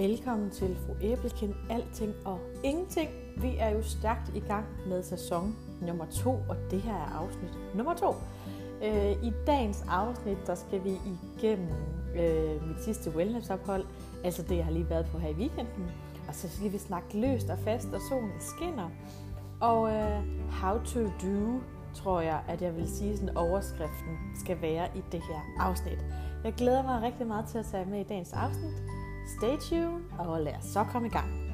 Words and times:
Velkommen 0.00 0.50
til 0.50 0.76
Fru 0.76 0.94
Æblekind, 1.02 1.54
Alting 1.70 2.14
og 2.24 2.40
Ingenting. 2.64 3.10
Vi 3.36 3.56
er 3.58 3.70
jo 3.70 3.82
stærkt 3.82 4.36
i 4.36 4.40
gang 4.40 4.66
med 4.86 5.02
sæson 5.02 5.56
nummer 5.82 6.06
to, 6.06 6.30
og 6.30 6.56
det 6.70 6.80
her 6.80 6.94
er 6.94 7.18
afsnit 7.22 7.50
nummer 7.74 7.94
to. 7.94 8.14
Øh, 8.84 9.24
I 9.24 9.32
dagens 9.46 9.84
afsnit, 9.88 10.38
der 10.46 10.54
skal 10.54 10.84
vi 10.84 10.90
igennem 11.36 11.68
øh, 12.16 12.68
mit 12.68 12.84
sidste 12.84 13.10
wellnessophold, 13.10 13.84
altså 14.24 14.42
det, 14.42 14.56
jeg 14.56 14.64
har 14.64 14.72
lige 14.72 14.90
været 14.90 15.06
på 15.06 15.18
her 15.18 15.28
i 15.28 15.34
weekenden. 15.34 15.90
Og 16.28 16.34
så 16.34 16.48
skal 16.48 16.72
vi 16.72 16.78
snakke 16.78 17.20
løst 17.20 17.50
og 17.50 17.58
fast, 17.58 17.88
og 17.88 18.00
solen 18.08 18.32
skinner. 18.40 18.90
Og 19.60 19.92
øh, 19.92 20.22
how 20.50 20.78
to 20.84 21.00
do, 21.00 21.60
tror 21.94 22.20
jeg, 22.20 22.40
at 22.48 22.62
jeg 22.62 22.76
vil 22.76 22.88
sige, 22.88 23.16
sådan 23.16 23.36
overskriften 23.36 24.18
skal 24.44 24.62
være 24.62 24.88
i 24.96 25.02
det 25.12 25.20
her 25.22 25.40
afsnit. 25.58 26.04
Jeg 26.44 26.52
glæder 26.52 26.82
mig 26.82 27.02
rigtig 27.02 27.26
meget 27.26 27.46
til 27.48 27.58
at 27.58 27.66
tage 27.66 27.84
med 27.84 28.00
i 28.00 28.04
dagens 28.04 28.32
afsnit. 28.32 28.89
Stay 29.26 29.56
tuned, 29.56 30.00
og 30.18 30.40
lad 30.40 30.54
os 30.54 30.64
så 30.64 30.84
komme 30.84 31.08
i 31.08 31.10
gang. 31.10 31.50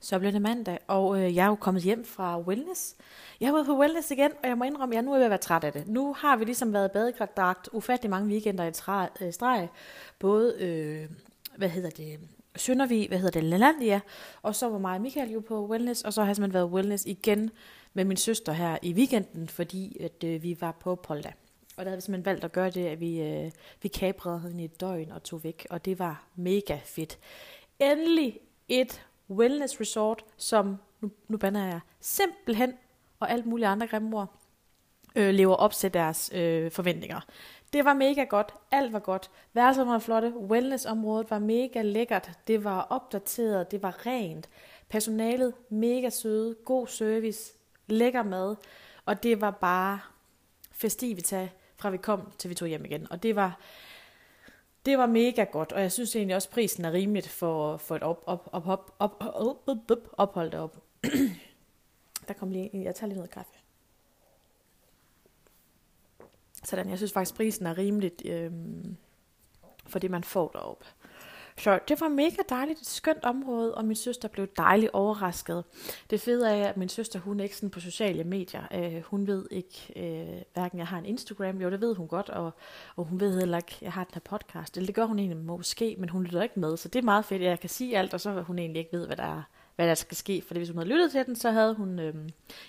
Så 0.00 0.18
blev 0.18 0.32
det 0.32 0.42
mandag, 0.42 0.78
og 0.86 1.20
øh, 1.20 1.36
jeg 1.36 1.44
er 1.44 1.48
jo 1.48 1.54
kommet 1.54 1.82
hjem 1.82 2.04
fra 2.04 2.40
wellness. 2.40 2.96
Jeg 3.40 3.48
har 3.48 3.52
været 3.52 3.66
på 3.66 3.78
wellness 3.78 4.10
igen, 4.10 4.30
og 4.42 4.48
jeg 4.48 4.58
må 4.58 4.64
indrømme, 4.64 4.94
at 4.94 4.96
jeg 4.96 5.02
nu 5.02 5.12
er 5.12 5.16
ved 5.16 5.24
at 5.24 5.30
være 5.30 5.38
træt 5.38 5.64
af 5.64 5.72
det. 5.72 5.88
Nu 5.88 6.12
har 6.12 6.36
vi 6.36 6.44
ligesom 6.44 6.72
været 6.72 6.92
badedragt 6.92 7.68
ufattelig 7.72 8.10
mange 8.10 8.28
weekender 8.28 8.64
i 8.64 8.72
træ, 8.72 9.06
øh, 9.20 9.32
streg. 9.32 9.68
Både, 10.18 10.54
øh, 10.60 11.10
hvad 11.56 11.68
hedder 11.68 11.90
det, 11.90 12.20
Søndervi, 12.58 13.06
hvad 13.06 13.18
hedder 13.18 13.40
det, 13.40 13.48
Lalandia, 13.48 14.00
og 14.42 14.54
så 14.54 14.68
var 14.68 14.78
mig 14.78 14.94
og 14.94 15.00
Michael 15.00 15.30
jo 15.30 15.40
på 15.40 15.66
wellness, 15.66 16.02
og 16.02 16.12
så 16.12 16.20
har 16.20 16.28
jeg 16.28 16.36
simpelthen 16.36 16.54
været 16.54 16.70
wellness 16.70 17.06
igen 17.06 17.50
med 17.94 18.04
min 18.04 18.16
søster 18.16 18.52
her 18.52 18.78
i 18.82 18.92
weekenden, 18.92 19.48
fordi 19.48 19.96
at, 20.00 20.24
øh, 20.24 20.42
vi 20.42 20.56
var 20.60 20.72
på 20.72 20.94
Polda. 20.94 21.32
Og 21.76 21.84
der 21.84 21.90
havde 21.90 21.96
vi 21.96 22.02
simpelthen 22.02 22.24
valgt 22.24 22.44
at 22.44 22.52
gøre 22.52 22.70
det, 22.70 22.86
at 22.86 23.00
vi, 23.00 23.22
øh, 23.22 23.50
vi 23.82 23.88
kabrede 23.88 24.40
hende 24.40 24.62
i 24.62 24.64
et 24.64 24.80
døgn 24.80 25.12
og 25.12 25.22
tog 25.22 25.44
væk, 25.44 25.66
og 25.70 25.84
det 25.84 25.98
var 25.98 26.24
mega 26.36 26.78
fedt. 26.84 27.18
Endelig 27.78 28.40
et 28.68 29.06
wellness 29.30 29.80
resort, 29.80 30.24
som, 30.36 30.76
nu, 31.00 31.10
nu 31.28 31.36
banner 31.36 31.64
jeg, 31.64 31.80
simpelthen, 32.00 32.72
og 33.20 33.30
alt 33.30 33.46
muligt 33.46 33.68
andre 33.68 33.86
grimme 33.86 34.16
ord, 34.16 34.34
øh, 35.16 35.34
lever 35.34 35.54
op 35.54 35.72
til 35.72 35.94
deres 35.94 36.30
øh, 36.34 36.70
forventninger. 36.70 37.20
Det 37.72 37.84
var 37.84 37.94
mega 37.94 38.24
godt. 38.24 38.54
Alt 38.70 38.92
var 38.92 38.98
godt. 38.98 39.30
Værelserne 39.52 39.90
var 39.90 39.98
flotte. 39.98 40.32
Wellnessområdet 40.36 41.30
var 41.30 41.38
mega 41.38 41.82
lækkert. 41.82 42.30
Det 42.46 42.64
var 42.64 42.80
opdateret. 42.80 43.70
Det 43.70 43.82
var 43.82 44.06
rent. 44.06 44.48
Personalet 44.88 45.54
mega 45.68 46.10
søde. 46.10 46.54
God 46.64 46.86
service. 46.86 47.54
Lækker 47.86 48.22
mad. 48.22 48.56
Og 49.04 49.22
det 49.22 49.40
var 49.40 49.50
bare 49.50 50.00
festivita 50.72 51.48
fra 51.76 51.90
vi 51.90 51.96
kom 51.96 52.32
til 52.38 52.50
vi 52.50 52.54
tog 52.54 52.68
hjem 52.68 52.84
igen. 52.84 53.06
Og 53.12 53.22
det 53.22 53.36
var, 53.36 53.58
det 54.86 54.98
var 54.98 55.06
mega 55.06 55.44
godt, 55.44 55.72
og 55.72 55.80
jeg 55.80 55.92
synes 55.92 56.16
egentlig 56.16 56.36
også, 56.36 56.50
prisen 56.50 56.84
er 56.84 56.92
rimeligt 56.92 57.28
for, 57.28 57.76
for 57.76 57.96
et 57.96 58.02
op, 58.02 58.22
op, 58.26 58.48
op, 58.52 58.68
op, 58.68 58.92
op, 58.98 59.14
op, 59.20 59.62
op, 59.66 59.90
op, 59.90 59.98
ophold 60.12 60.50
derop. 60.50 60.76
Der 62.28 62.34
kom 62.34 62.50
lige 62.50 62.70
jeg 62.74 62.94
tager 62.94 63.08
lige 63.08 63.16
noget 63.16 63.30
kaffe. 63.30 63.57
Sådan, 66.68 66.90
jeg 66.90 66.98
synes 66.98 67.12
faktisk, 67.12 67.34
prisen 67.34 67.66
er 67.66 67.78
rimeligt 67.78 68.22
øh, 68.26 68.50
for 69.86 69.98
det, 69.98 70.10
man 70.10 70.24
får 70.24 70.48
derop. 70.48 70.84
Så 71.58 71.78
det 71.88 72.00
var 72.00 72.08
mega 72.08 72.36
dejligt, 72.48 72.80
et 72.80 72.86
skønt 72.86 73.24
område, 73.24 73.74
og 73.74 73.84
min 73.84 73.96
søster 73.96 74.28
blev 74.28 74.46
dejligt 74.56 74.90
overrasket. 74.92 75.64
Det 76.10 76.20
fede 76.20 76.50
er, 76.50 76.68
at 76.68 76.76
min 76.76 76.88
søster, 76.88 77.18
hun 77.18 77.40
er 77.40 77.44
ikke 77.44 77.56
sådan 77.56 77.70
på 77.70 77.80
sociale 77.80 78.24
medier. 78.24 78.62
Øh, 78.74 79.02
hun 79.02 79.26
ved 79.26 79.46
ikke, 79.50 79.92
øh, 79.96 80.42
hverken 80.54 80.78
jeg 80.78 80.86
har 80.86 80.98
en 80.98 81.04
Instagram, 81.04 81.60
jo 81.60 81.70
det 81.70 81.80
ved 81.80 81.94
hun 81.94 82.08
godt, 82.08 82.28
og, 82.28 82.50
og 82.96 83.04
hun 83.04 83.20
ved 83.20 83.38
heller 83.38 83.56
ikke, 83.56 83.78
jeg 83.82 83.92
har 83.92 84.04
den 84.04 84.14
her 84.14 84.38
podcast. 84.38 84.76
Eller 84.76 84.86
det 84.86 84.94
gør 84.94 85.04
hun 85.04 85.18
egentlig 85.18 85.44
måske, 85.44 85.96
men 85.98 86.08
hun 86.08 86.24
lytter 86.24 86.42
ikke 86.42 86.60
med, 86.60 86.76
så 86.76 86.88
det 86.88 86.98
er 86.98 87.04
meget 87.04 87.24
fedt, 87.24 87.42
at 87.42 87.48
jeg 87.48 87.60
kan 87.60 87.70
sige 87.70 87.98
alt, 87.98 88.14
og 88.14 88.20
så 88.20 88.42
hun 88.42 88.58
egentlig 88.58 88.80
ikke 88.80 88.96
ved, 88.96 89.06
hvad 89.06 89.16
der 89.16 89.36
er 89.36 89.42
hvad 89.78 89.88
der 89.88 89.94
skal 89.94 90.16
ske. 90.16 90.42
For 90.46 90.54
hvis 90.54 90.68
hun 90.68 90.78
havde 90.78 90.88
lyttet 90.88 91.10
til 91.10 91.26
den, 91.26 91.36
så 91.36 91.50
havde 91.50 91.74
hun 91.74 91.98
øh, 91.98 92.14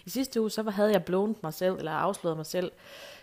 i 0.05 0.09
sidste 0.09 0.41
uge, 0.41 0.51
så 0.51 0.69
havde 0.69 0.91
jeg 0.91 1.03
blånet 1.03 1.43
mig 1.43 1.53
selv, 1.53 1.73
eller 1.73 1.91
afslået 1.91 2.37
mig 2.37 2.45
selv 2.45 2.71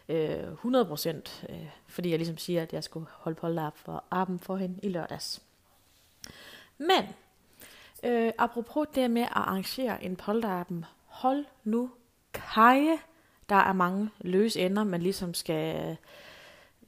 øh, 0.08 0.52
100 0.52 0.84
procent, 0.84 1.44
øh, 1.48 1.66
fordi 1.86 2.10
jeg 2.10 2.18
ligesom 2.18 2.38
siger, 2.38 2.62
at 2.62 2.72
jeg 2.72 2.84
skulle 2.84 3.06
holde 3.10 3.36
på 3.36 3.70
for 3.74 4.04
arben 4.10 4.38
for 4.38 4.56
hende 4.56 4.78
i 4.82 4.88
lørdags. 4.88 5.42
Men, 6.78 7.04
øh, 8.02 8.32
apropos 8.38 8.86
det 8.94 9.10
med 9.10 9.22
at 9.22 9.28
arrangere 9.30 10.04
en 10.04 10.16
polterappen, 10.16 10.84
hold 11.04 11.44
nu 11.64 11.90
kaje. 12.32 12.98
Der 13.48 13.56
er 13.56 13.72
mange 13.72 14.10
løse 14.20 14.60
ender, 14.60 14.84
man 14.84 15.02
ligesom 15.02 15.34
skal 15.34 15.96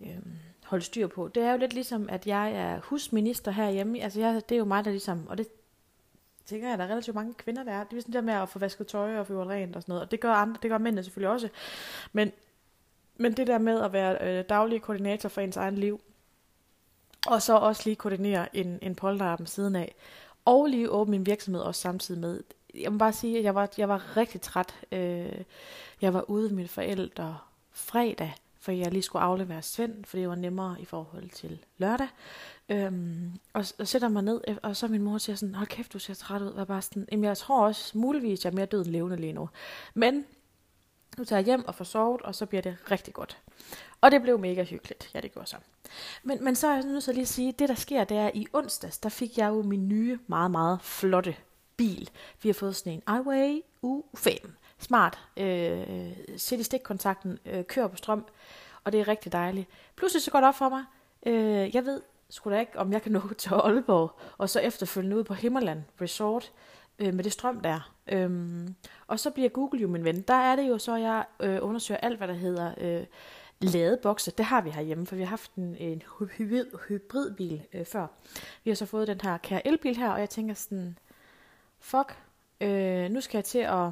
øh, 0.01 0.19
holde 0.65 0.85
styr 0.85 1.07
på. 1.07 1.29
Det 1.29 1.43
er 1.43 1.53
jo 1.53 1.59
lidt 1.59 1.73
ligesom, 1.73 2.09
at 2.09 2.27
jeg 2.27 2.53
er 2.53 2.81
husminister 2.81 3.51
herhjemme. 3.51 4.01
Altså, 4.01 4.21
jeg, 4.21 4.43
det 4.49 4.55
er 4.55 4.59
jo 4.59 4.65
mig, 4.65 4.85
der 4.85 4.91
ligesom, 4.91 5.27
og 5.29 5.39
det 5.39 5.49
tænker 6.47 6.69
jeg, 6.69 6.79
der 6.79 6.85
er 6.85 6.89
relativt 6.89 7.15
mange 7.15 7.35
kvinder, 7.35 7.65
der 7.65 7.73
er. 7.73 7.85
Det 7.85 7.97
er 7.97 8.01
sådan 8.01 8.15
der 8.15 8.21
med 8.21 8.35
at 8.35 8.49
få 8.49 8.59
vasket 8.59 8.87
tøj 8.87 9.19
og 9.19 9.27
få 9.27 9.33
gjort 9.33 9.47
rent 9.47 9.77
og 9.77 9.83
sådan 9.83 9.93
noget. 9.93 10.05
Og 10.05 10.11
det 10.11 10.21
gør, 10.21 10.33
andre, 10.33 10.59
det 10.63 10.71
gør 10.71 10.79
mændene 10.79 11.05
selvfølgelig 11.05 11.31
også. 11.31 11.49
Men, 12.13 12.33
men 13.19 13.33
det 13.33 13.47
der 13.47 13.59
med 13.59 13.81
at 13.81 13.93
være 13.93 14.39
øh, 14.39 14.45
daglig 14.49 14.83
koordinator 14.83 15.29
for 15.29 15.41
ens 15.41 15.57
egen 15.57 15.75
liv, 15.75 16.01
og 17.27 17.43
så 17.43 17.57
også 17.57 17.83
lige 17.85 17.97
koordinere 17.97 18.57
en, 18.57 18.79
en 18.83 18.95
polterappen 18.95 19.47
siden 19.47 19.77
af. 19.77 19.95
Og 20.45 20.67
lige 20.67 20.91
åbne 20.91 21.11
min 21.11 21.27
virksomhed 21.27 21.63
også 21.63 21.81
samtidig 21.81 22.21
med. 22.21 22.43
Jeg 22.75 22.93
må 22.93 22.99
bare 22.99 23.13
sige, 23.13 23.39
at 23.39 23.45
jeg 23.45 23.55
var, 23.55 23.69
jeg 23.79 23.89
var 23.89 24.17
rigtig 24.17 24.41
træt. 24.41 24.75
Øh, 24.93 25.45
jeg 26.01 26.15
var 26.15 26.31
ude 26.31 26.49
med 26.49 26.57
mine 26.57 26.69
forældre 26.69 27.39
fredag, 27.71 28.35
for 28.61 28.73
jeg 28.73 28.93
lige 28.93 29.03
skulle 29.03 29.23
aflevere 29.23 29.63
Svend, 29.63 30.05
for 30.05 30.17
det 30.17 30.29
var 30.29 30.35
nemmere 30.35 30.77
i 30.81 30.85
forhold 30.85 31.31
til 31.31 31.59
lørdag. 31.79 32.09
Øhm, 32.69 33.33
og, 33.53 33.65
og 33.79 33.89
sætter 33.89 34.09
mig 34.09 34.23
ned, 34.23 34.41
og 34.63 34.77
så 34.77 34.89
min 34.89 35.03
mor 35.03 35.19
siger 35.19 35.37
sådan, 35.37 35.55
hold 35.55 35.69
kæft, 35.69 35.93
du 35.93 35.99
ser 35.99 36.15
træt 36.15 36.43
ud. 36.43 36.55
Jeg 36.57 36.67
bare 36.67 36.83
sådan, 36.83 37.09
jamen 37.13 37.25
jeg 37.25 37.37
tror 37.37 37.67
også, 37.67 37.99
muligvis, 37.99 38.45
jeg 38.45 38.51
er 38.51 38.55
mere 38.55 38.67
død 38.67 38.85
end 38.85 38.93
levende 38.93 39.17
lige 39.17 39.33
nu. 39.33 39.49
Men 39.95 40.25
nu 41.19 41.25
tager 41.25 41.41
jeg 41.41 41.47
hjem 41.47 41.65
og 41.67 41.75
får 41.75 41.85
sovet, 41.85 42.23
og 42.23 42.35
så 42.35 42.47
bliver 42.47 42.63
det 42.63 42.77
rigtig 42.91 43.15
godt. 43.15 43.39
Og 44.01 44.11
det 44.11 44.23
blev 44.23 44.39
mega 44.39 44.63
hyggeligt. 44.63 45.11
Ja, 45.15 45.21
det 45.21 45.33
gjorde 45.33 45.49
så. 45.49 45.57
Men, 46.23 46.45
men 46.45 46.57
så 46.57 46.67
er 46.67 46.75
jeg 46.75 46.83
nødt 46.83 47.05
til 47.05 47.15
lige 47.15 47.23
at 47.23 47.29
sige, 47.29 47.49
at 47.49 47.59
det 47.59 47.69
der 47.69 47.75
sker, 47.75 48.05
det 48.05 48.17
er, 48.17 48.27
at 48.27 48.35
i 48.35 48.47
onsdags, 48.53 48.99
der 48.99 49.09
fik 49.09 49.39
jeg 49.39 49.49
jo 49.49 49.63
min 49.63 49.89
nye, 49.89 50.19
meget, 50.27 50.51
meget 50.51 50.79
flotte 50.83 51.37
bil. 51.77 52.11
Vi 52.43 52.49
har 52.49 52.55
fået 52.55 52.77
sådan 52.77 52.93
en 52.93 53.03
iWay 53.17 53.61
U5. 53.85 54.49
Smart. 54.79 55.19
Øh, 55.37 56.13
sæt 56.37 56.59
i 56.59 56.63
stikkontakten, 56.63 57.39
øh, 57.47 57.65
kører 57.65 57.89
på 57.89 57.97
strøm, 57.97 58.27
og 58.85 58.93
det 58.93 59.01
er 59.01 59.09
rigtig 59.09 59.33
dejligt. 59.33 59.69
Pludselig 59.97 60.23
så 60.23 60.31
går 60.31 60.39
det 60.39 60.49
op 60.49 60.55
for 60.55 60.69
mig, 60.69 60.85
øh, 61.27 61.75
jeg 61.75 61.85
ved 61.85 62.01
sgu 62.31 62.51
da 62.51 62.61
ikke, 62.61 62.79
om 62.79 62.93
jeg 62.93 63.03
kan 63.03 63.13
nå 63.13 63.23
til 63.39 63.55
Aalborg, 63.55 64.19
og 64.39 64.51
så 64.51 64.61
efterfølgende 64.61 65.17
ud 65.17 65.25
på 65.25 65.35
Himmerland 65.35 65.83
Resort, 66.01 66.53
øh, 66.99 67.15
med 67.15 67.25
det 67.25 67.33
strøm 67.33 67.61
der. 67.61 67.93
Øhm, 68.07 68.75
og 69.07 69.21
så 69.21 69.31
bliver 69.31 69.49
Google 69.49 69.81
jo 69.81 69.89
min 69.89 70.05
ven. 70.05 70.21
Der 70.21 70.35
er 70.35 70.57
det 70.57 70.69
jo 70.69 70.79
så, 70.79 70.97
jeg 70.97 71.25
øh, 71.41 71.59
undersøger 71.63 72.01
alt, 72.01 72.19
hvad 72.19 72.29
der 72.29 72.35
hedder 72.35 72.75
øh, 72.81 73.07
ladebokse. 73.61 74.31
Det 74.31 74.45
har 74.45 74.61
vi 74.61 74.71
herhjemme, 74.71 75.07
for 75.07 75.17
vi 75.17 75.23
har 75.23 75.29
haft 75.29 75.55
en, 75.55 75.77
en 75.77 76.03
hybrid, 76.39 76.67
hybridbil 76.89 77.63
øh, 77.73 77.85
før. 77.85 78.07
Vi 78.65 78.71
har 78.71 78.75
så 78.75 78.87
fået 78.87 79.09
den 79.09 79.21
her 79.23 79.39
kære 79.39 79.67
elbil 79.67 79.97
her, 79.97 80.11
og 80.11 80.21
jeg 80.21 80.31
tænker 80.31 80.55
sådan, 80.55 80.99
fuck, 81.81 82.17
øh, 82.61 83.11
nu 83.11 83.21
skal 83.21 83.39
jeg 83.39 83.45
til 83.45 83.59
at 83.59 83.91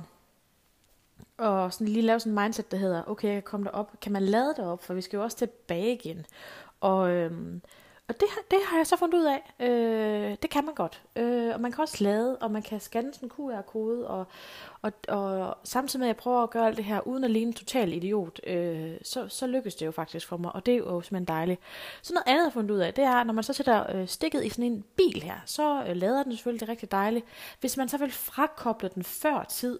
og 1.38 1.73
sådan 1.73 1.88
lige 1.88 2.03
lave 2.03 2.21
sådan 2.21 2.33
en 2.33 2.43
mindset, 2.43 2.71
der 2.71 2.77
hedder, 2.77 3.03
okay, 3.06 3.28
jeg 3.28 3.34
kan 3.34 3.43
komme 3.43 3.67
derop. 3.67 4.00
Kan 4.00 4.12
man 4.12 4.23
lade 4.23 4.55
derop? 4.56 4.83
For 4.83 4.94
vi 4.94 5.00
skal 5.00 5.17
jo 5.17 5.23
også 5.23 5.37
tilbage 5.37 5.93
igen. 5.93 6.27
Og 6.81 7.11
øhm, 7.11 7.62
og 8.09 8.21
det, 8.21 8.28
det 8.50 8.59
har 8.65 8.76
jeg 8.76 8.87
så 8.87 8.97
fundet 8.97 9.19
ud 9.19 9.25
af. 9.25 9.67
Øh, 9.67 10.37
det 10.43 10.50
kan 10.50 10.64
man 10.64 10.75
godt. 10.75 11.03
Øh, 11.17 11.55
og 11.55 11.61
man 11.61 11.73
kan 11.73 11.82
også 11.82 12.05
lade, 12.05 12.37
og 12.37 12.50
man 12.50 12.62
kan 12.62 12.81
scanne 12.81 13.14
sådan 13.14 13.26
en 13.26 13.31
QR-kode, 13.31 14.08
og, 14.08 14.26
og, 14.82 14.93
og 15.08 15.58
samtidig 15.64 16.00
med 16.00 16.06
at 16.06 16.14
jeg 16.14 16.17
prøver 16.17 16.43
at 16.43 16.50
gøre 16.50 16.67
alt 16.67 16.76
det 16.76 16.85
her, 16.85 17.06
uden 17.06 17.25
at 17.25 17.31
ligne 17.31 17.49
en 17.49 17.55
total 17.55 17.93
idiot, 17.93 18.41
øh, 18.47 18.94
så, 19.03 19.29
så 19.29 19.47
lykkes 19.47 19.75
det 19.75 19.87
jo 19.87 19.91
faktisk 19.91 20.26
for 20.26 20.37
mig, 20.37 20.55
og 20.55 20.67
det 20.67 20.75
er 20.75 20.79
jo 20.79 21.00
simpelthen 21.00 21.25
dejligt. 21.25 21.61
Så 22.03 22.14
noget 22.14 22.25
andet, 22.26 22.38
jeg 22.38 22.47
har 22.47 22.50
fundet 22.50 22.70
ud 22.70 22.79
af, 22.79 22.94
det 22.94 23.05
er, 23.05 23.25
når 23.25 23.32
man 23.32 23.44
så 23.44 23.53
sætter 23.53 23.97
øh, 23.97 24.09
stikket 24.09 24.44
i 24.44 24.49
sådan 24.49 24.73
en 24.73 24.85
bil 24.97 25.23
her, 25.23 25.37
så 25.47 25.85
øh, 25.88 25.97
lader 25.97 26.23
den 26.23 26.32
selvfølgelig 26.32 26.61
det 26.61 26.69
rigtig 26.69 26.91
dejligt. 26.91 27.26
Hvis 27.61 27.76
man 27.76 27.88
så 27.88 27.99
vil 27.99 28.12
frakoble 28.12 28.91
den 28.94 29.02
før 29.02 29.44
tid, 29.44 29.79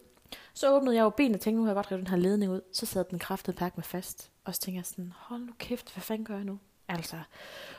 så 0.55 0.76
åbnede 0.76 0.96
jeg 0.96 1.02
jo 1.02 1.11
benet 1.11 1.34
og 1.34 1.40
tænkte, 1.40 1.56
nu 1.56 1.62
har 1.62 1.70
jeg 1.70 1.75
godt 1.75 1.93
revet 1.93 2.05
den 2.05 2.11
her 2.11 2.17
ledning 2.17 2.52
ud. 2.52 2.61
Så 2.72 2.87
sad 2.87 3.05
den 3.11 3.19
kraftet 3.19 3.56
pakke 3.56 3.76
med 3.76 3.84
fast. 3.84 4.31
Og 4.44 4.55
så 4.55 4.61
tænkte 4.61 4.79
jeg 4.79 4.87
sådan, 4.87 5.12
hold 5.17 5.40
nu 5.40 5.52
kæft, 5.58 5.94
hvad 5.94 6.02
fanden 6.02 6.25
gør 6.25 6.34
jeg 6.34 6.44
nu? 6.44 6.58
Altså. 6.88 7.16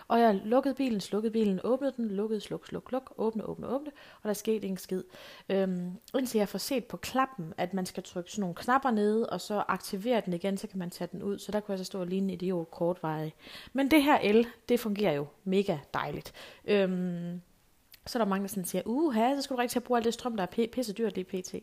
Og 0.08 0.20
jeg 0.20 0.42
lukkede 0.46 0.76
bilen, 0.76 1.02
slukkede 1.02 1.32
bilen, 1.32 1.60
åbnede 1.64 1.94
den, 1.98 2.08
lukkede, 2.12 2.42
sluk, 2.42 2.68
sluk, 2.68 2.92
luk, 2.92 3.14
åbne, 3.18 3.44
åbne, 3.46 3.68
åbne, 3.68 3.92
og 4.22 4.28
der 4.28 4.34
skete 4.34 4.66
ingen 4.66 4.78
skid. 4.78 5.04
Øhm, 5.50 5.92
indtil 6.18 6.38
jeg 6.38 6.50
får 6.50 6.58
set 6.60 6.86
på 6.86 6.98
klappen, 6.98 7.54
at 7.58 7.74
man 7.74 7.86
skal 7.86 8.04
trykke 8.04 8.32
sådan 8.32 8.42
nogle 8.42 8.56
knapper 8.56 8.92
nede, 8.92 9.30
og 9.30 9.42
så 9.42 9.64
aktivere 9.68 10.22
den 10.26 10.34
igen, 10.34 10.58
så 10.58 10.68
kan 10.68 10.80
man 10.80 10.90
tage 10.90 11.10
den 11.12 11.24
ud. 11.24 11.40
Så 11.40 11.52
der 11.52 11.60
kunne 11.60 11.74
jeg 11.74 11.80
så 11.80 11.86
stå 11.86 12.00
og 12.00 12.08
ligne 12.08 12.28
en 12.28 12.30
idiot 12.30 12.72
kortveje. 12.72 13.32
Men 13.74 13.92
det 13.92 14.04
her 14.04 14.20
el, 14.20 14.48
det 14.70 14.80
fungerer 14.80 15.14
jo 15.14 15.28
mega 15.44 15.78
dejligt. 15.94 16.34
Øhm, 16.66 17.42
Så 18.08 18.20
er 18.20 18.24
der 18.24 18.30
mange, 18.30 18.44
der 18.44 18.50
sådan 18.50 18.66
siger, 18.66 18.82
uha, 18.86 19.36
så 19.36 19.42
skal 19.42 19.56
du 19.56 19.60
rigtig 19.60 19.72
til 19.72 19.80
at 19.80 19.84
bruge 19.84 19.98
alt 19.98 20.06
det 20.06 20.14
strøm, 20.14 20.38
der 20.38 20.44
er 20.44 20.68
pisse 20.72 20.94
dyrt 20.94 21.16
lige 21.16 21.26
pt. 21.26 21.54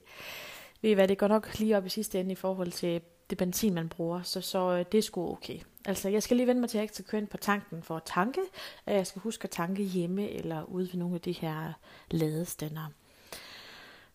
Ved 0.82 0.90
I 0.90 0.92
hvad, 0.92 1.08
det 1.08 1.18
går 1.18 1.28
nok 1.28 1.58
lige 1.58 1.76
op 1.76 1.86
i 1.86 1.88
sidste 1.88 2.20
ende 2.20 2.32
i 2.32 2.34
forhold 2.34 2.72
til 2.72 3.00
det 3.30 3.38
benzin, 3.38 3.74
man 3.74 3.88
bruger, 3.88 4.22
så, 4.22 4.40
så 4.40 4.58
øh, 4.72 4.84
det 4.92 4.98
er 4.98 5.02
sgu 5.02 5.32
okay. 5.32 5.58
Altså, 5.84 6.08
jeg 6.08 6.22
skal 6.22 6.36
lige 6.36 6.46
vende 6.46 6.60
mig 6.60 6.70
til, 6.70 6.78
at 6.78 6.80
jeg 6.80 6.84
ikke 6.84 6.94
skal 6.94 7.04
køre 7.04 7.20
ind 7.20 7.28
på 7.28 7.36
tanken 7.36 7.82
for 7.82 7.96
at 7.96 8.02
tanke, 8.04 8.40
at 8.86 8.96
jeg 8.96 9.06
skal 9.06 9.22
huske 9.22 9.44
at 9.44 9.50
tanke 9.50 9.82
hjemme 9.82 10.30
eller 10.30 10.64
ude 10.64 10.88
ved 10.92 10.98
nogle 10.98 11.14
af 11.14 11.20
de 11.20 11.32
her 11.32 11.72
ladestander. 12.10 12.86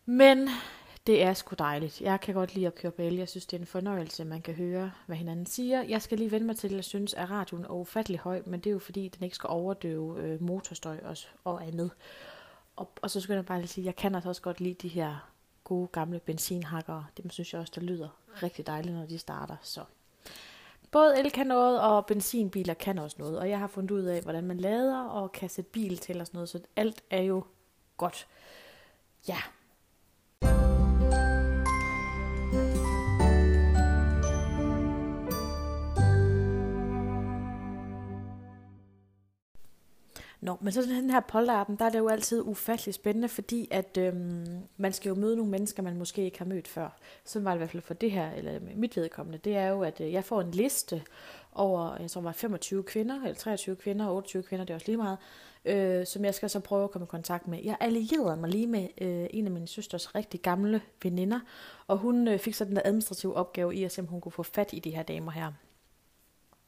Men 0.05 0.49
det 1.07 1.23
er 1.23 1.33
sgu 1.33 1.55
dejligt. 1.59 2.01
Jeg 2.01 2.21
kan 2.21 2.33
godt 2.33 2.55
lide 2.55 2.67
at 2.67 2.75
køre 2.75 2.91
på 2.91 3.01
el. 3.01 3.15
Jeg 3.15 3.29
synes, 3.29 3.45
det 3.45 3.57
er 3.57 3.61
en 3.61 3.67
fornøjelse, 3.67 4.25
man 4.25 4.41
kan 4.41 4.53
høre, 4.53 4.91
hvad 5.05 5.17
hinanden 5.17 5.45
siger. 5.45 5.81
Jeg 5.81 6.01
skal 6.01 6.17
lige 6.17 6.31
vende 6.31 6.45
mig 6.47 6.57
til, 6.57 6.67
at 6.67 6.73
jeg 6.73 6.83
synes, 6.83 7.13
at 7.13 7.29
radioen 7.29 7.63
er 7.63 7.69
ufattelig 7.69 8.19
høj, 8.19 8.41
men 8.45 8.59
det 8.59 8.69
er 8.69 8.71
jo 8.71 8.79
fordi, 8.79 9.07
den 9.07 9.23
ikke 9.23 9.35
skal 9.35 9.47
overdøve 9.47 10.21
øh, 10.21 10.41
motorstøj 10.41 10.99
og, 11.03 11.17
og 11.43 11.67
andet. 11.67 11.91
Og, 12.75 12.91
og 13.01 13.11
så 13.11 13.21
skal 13.21 13.33
jeg 13.33 13.45
bare 13.45 13.59
lige 13.59 13.67
sige, 13.67 13.83
at 13.83 13.85
jeg 13.85 13.95
kan 13.95 14.15
altså 14.15 14.29
også 14.29 14.41
godt 14.41 14.59
lide 14.59 14.73
de 14.73 14.87
her 14.87 15.29
gode 15.63 15.87
gamle 15.87 16.19
benzinhakker. 16.19 17.03
Dem 17.17 17.29
synes 17.29 17.53
jeg 17.53 17.61
også, 17.61 17.73
der 17.75 17.81
lyder 17.81 18.09
rigtig 18.43 18.67
dejligt, 18.67 18.95
når 18.95 19.05
de 19.05 19.17
starter. 19.17 19.55
Så 19.61 19.83
både 20.91 21.19
el 21.19 21.31
kan 21.31 21.47
noget, 21.47 21.81
og 21.81 22.05
benzinbiler 22.05 22.73
kan 22.73 22.99
også 22.99 23.15
noget. 23.19 23.39
Og 23.39 23.49
jeg 23.49 23.59
har 23.59 23.67
fundet 23.67 23.91
ud 23.91 24.03
af, 24.03 24.21
hvordan 24.21 24.43
man 24.43 24.57
lader 24.57 25.03
og 25.03 25.31
kan 25.31 25.49
sætte 25.49 25.71
bil 25.71 25.97
til 25.97 26.19
og 26.21 26.27
sådan 26.27 26.37
noget. 26.37 26.49
Så 26.49 26.59
alt 26.75 27.03
er 27.09 27.21
jo 27.21 27.43
godt. 27.97 28.27
Ja, 29.27 29.37
Nå, 40.49 40.57
men 40.61 40.73
så 40.73 40.81
den 40.81 41.09
her 41.09 41.19
polterappen, 41.19 41.75
der 41.75 41.85
er 41.85 41.89
det 41.89 41.99
jo 41.99 42.07
altid 42.07 42.41
ufattelig 42.41 42.93
spændende, 42.93 43.27
fordi 43.27 43.67
at 43.71 43.97
øhm, 43.97 44.59
man 44.77 44.93
skal 44.93 45.09
jo 45.09 45.15
møde 45.15 45.35
nogle 45.35 45.51
mennesker, 45.51 45.83
man 45.83 45.97
måske 45.97 46.21
ikke 46.21 46.37
har 46.37 46.45
mødt 46.45 46.67
før. 46.67 46.89
Så 47.25 47.39
var 47.39 47.51
det 47.51 47.57
i 47.57 47.57
hvert 47.57 47.69
fald 47.69 47.83
for 47.83 47.93
det 47.93 48.11
her, 48.11 48.31
eller 48.31 48.59
mit 48.75 48.95
vedkommende, 48.95 49.37
det 49.37 49.55
er 49.55 49.67
jo, 49.67 49.81
at 49.81 50.01
øh, 50.01 50.13
jeg 50.13 50.23
får 50.23 50.41
en 50.41 50.51
liste 50.51 51.01
over, 51.53 51.93
øh, 51.93 52.01
jeg 52.01 52.11
tror 52.11 52.21
var 52.21 52.31
25 52.31 52.83
kvinder, 52.83 53.15
eller 53.15 53.33
23 53.33 53.75
kvinder, 53.75 54.09
28 54.09 54.43
kvinder, 54.43 54.65
det 54.65 54.73
er 54.73 54.75
også 54.75 54.87
lige 54.87 54.97
meget, 54.97 55.17
øh, 55.65 56.05
som 56.05 56.25
jeg 56.25 56.35
skal 56.35 56.49
så 56.49 56.59
prøve 56.59 56.83
at 56.83 56.91
komme 56.91 57.05
i 57.05 57.07
kontakt 57.07 57.47
med. 57.47 57.59
Jeg 57.63 57.77
allierede 57.79 58.37
mig 58.37 58.49
lige 58.49 58.67
med 58.67 58.87
øh, 59.01 59.27
en 59.29 59.45
af 59.45 59.51
mine 59.51 59.67
søsters 59.67 60.15
rigtig 60.15 60.41
gamle 60.41 60.81
veninder, 61.03 61.39
og 61.87 61.97
hun 61.97 62.27
øh, 62.27 62.39
fik 62.39 62.53
så 62.53 62.65
den 62.65 62.75
der 62.75 62.81
administrative 62.85 63.35
opgave 63.35 63.75
i 63.75 63.83
at 63.83 63.91
se, 63.91 64.01
om 64.01 64.07
hun 64.07 64.21
kunne 64.21 64.31
få 64.31 64.43
fat 64.43 64.69
i 64.73 64.79
de 64.79 64.91
her 64.91 65.03
damer 65.03 65.31
her. 65.31 65.51